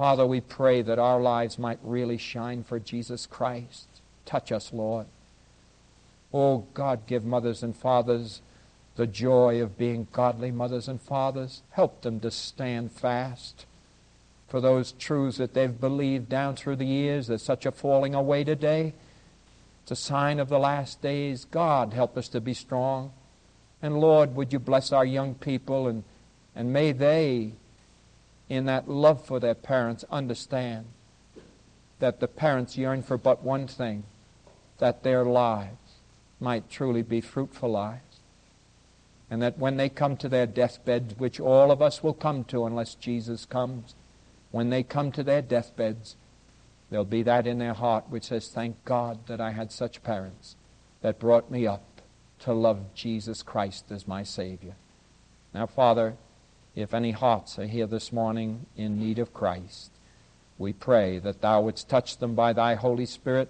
Father, 0.00 0.26
we 0.26 0.40
pray 0.40 0.80
that 0.80 0.98
our 0.98 1.20
lives 1.20 1.58
might 1.58 1.78
really 1.82 2.16
shine 2.16 2.64
for 2.64 2.80
Jesus 2.80 3.26
Christ. 3.26 3.86
Touch 4.24 4.50
us, 4.50 4.72
Lord. 4.72 5.04
Oh, 6.32 6.64
God, 6.72 7.06
give 7.06 7.22
mothers 7.22 7.62
and 7.62 7.76
fathers 7.76 8.40
the 8.96 9.06
joy 9.06 9.60
of 9.60 9.76
being 9.76 10.08
godly 10.10 10.52
mothers 10.52 10.88
and 10.88 10.98
fathers. 10.98 11.60
Help 11.72 12.00
them 12.00 12.18
to 12.20 12.30
stand 12.30 12.92
fast 12.92 13.66
for 14.48 14.58
those 14.58 14.92
truths 14.92 15.36
that 15.36 15.52
they've 15.52 15.78
believed 15.78 16.30
down 16.30 16.56
through 16.56 16.76
the 16.76 16.86
years. 16.86 17.26
There's 17.26 17.42
such 17.42 17.66
a 17.66 17.70
falling 17.70 18.14
away 18.14 18.42
today. 18.42 18.94
It's 19.82 19.90
a 19.90 19.96
sign 19.96 20.40
of 20.40 20.48
the 20.48 20.58
last 20.58 21.02
days. 21.02 21.44
God, 21.44 21.92
help 21.92 22.16
us 22.16 22.28
to 22.28 22.40
be 22.40 22.54
strong. 22.54 23.12
And 23.82 24.00
Lord, 24.00 24.34
would 24.34 24.50
you 24.50 24.60
bless 24.60 24.92
our 24.92 25.04
young 25.04 25.34
people 25.34 25.88
and, 25.88 26.04
and 26.56 26.72
may 26.72 26.92
they 26.92 27.52
in 28.50 28.66
that 28.66 28.88
love 28.88 29.24
for 29.24 29.38
their 29.38 29.54
parents 29.54 30.04
understand 30.10 30.84
that 32.00 32.18
the 32.18 32.28
parents 32.28 32.76
yearn 32.76 33.00
for 33.00 33.16
but 33.16 33.44
one 33.44 33.68
thing 33.68 34.02
that 34.78 35.04
their 35.04 35.24
lives 35.24 36.00
might 36.40 36.68
truly 36.68 37.02
be 37.02 37.20
fruitful 37.20 37.70
lives. 37.70 38.18
And 39.30 39.40
that 39.40 39.58
when 39.58 39.76
they 39.76 39.88
come 39.88 40.16
to 40.16 40.28
their 40.28 40.46
deathbeds, 40.46 41.16
which 41.16 41.38
all 41.38 41.70
of 41.70 41.80
us 41.80 42.02
will 42.02 42.14
come 42.14 42.42
to 42.44 42.66
unless 42.66 42.96
Jesus 42.96 43.46
comes, 43.46 43.94
when 44.50 44.70
they 44.70 44.82
come 44.82 45.12
to 45.12 45.22
their 45.22 45.42
deathbeds, 45.42 46.16
there'll 46.90 47.04
be 47.04 47.22
that 47.22 47.46
in 47.46 47.58
their 47.58 47.74
heart 47.74 48.06
which 48.08 48.24
says, 48.24 48.48
Thank 48.48 48.84
God 48.84 49.28
that 49.28 49.40
I 49.40 49.52
had 49.52 49.70
such 49.70 50.02
parents 50.02 50.56
that 51.02 51.20
brought 51.20 51.50
me 51.52 51.68
up 51.68 52.00
to 52.40 52.52
love 52.52 52.94
Jesus 52.94 53.44
Christ 53.44 53.92
as 53.92 54.08
my 54.08 54.24
Savior. 54.24 54.74
Now, 55.54 55.66
Father, 55.66 56.16
if 56.74 56.94
any 56.94 57.10
hearts 57.10 57.58
are 57.58 57.66
here 57.66 57.86
this 57.86 58.12
morning 58.12 58.66
in 58.76 58.98
need 58.98 59.18
of 59.18 59.34
Christ, 59.34 59.90
we 60.58 60.72
pray 60.72 61.18
that 61.18 61.40
Thou 61.40 61.62
wouldst 61.62 61.88
touch 61.88 62.18
them 62.18 62.34
by 62.34 62.52
Thy 62.52 62.74
Holy 62.74 63.06
Spirit, 63.06 63.48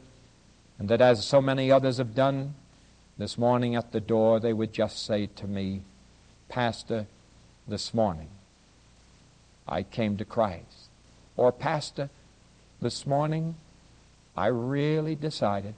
and 0.78 0.88
that 0.88 1.00
as 1.00 1.24
so 1.24 1.40
many 1.40 1.70
others 1.70 1.98
have 1.98 2.14
done, 2.14 2.54
this 3.18 3.36
morning 3.36 3.76
at 3.76 3.92
the 3.92 4.00
door 4.00 4.40
they 4.40 4.52
would 4.52 4.72
just 4.72 5.04
say 5.04 5.26
to 5.26 5.46
me, 5.46 5.82
Pastor, 6.48 7.06
this 7.68 7.92
morning 7.92 8.28
I 9.68 9.82
came 9.82 10.16
to 10.16 10.24
Christ. 10.24 10.88
Or, 11.36 11.52
Pastor, 11.52 12.08
this 12.80 13.06
morning 13.06 13.56
I 14.36 14.46
really 14.46 15.14
decided 15.14 15.74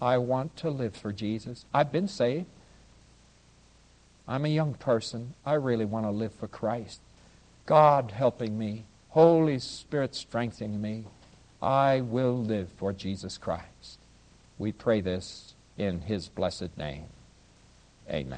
I 0.00 0.18
want 0.18 0.56
to 0.58 0.70
live 0.70 0.94
for 0.94 1.12
Jesus. 1.12 1.64
I've 1.74 1.90
been 1.90 2.08
saved. 2.08 2.46
I'm 4.28 4.44
a 4.44 4.48
young 4.48 4.74
person. 4.74 5.34
I 5.44 5.54
really 5.54 5.84
want 5.84 6.06
to 6.06 6.10
live 6.10 6.32
for 6.34 6.48
Christ. 6.48 7.00
God 7.64 8.10
helping 8.10 8.58
me, 8.58 8.84
Holy 9.10 9.58
Spirit 9.58 10.14
strengthening 10.14 10.80
me. 10.80 11.04
I 11.62 12.00
will 12.00 12.36
live 12.42 12.68
for 12.76 12.92
Jesus 12.92 13.38
Christ. 13.38 13.98
We 14.58 14.72
pray 14.72 15.00
this 15.00 15.54
in 15.76 16.00
his 16.02 16.28
blessed 16.28 16.76
name. 16.76 17.06
Amen. 18.10 18.34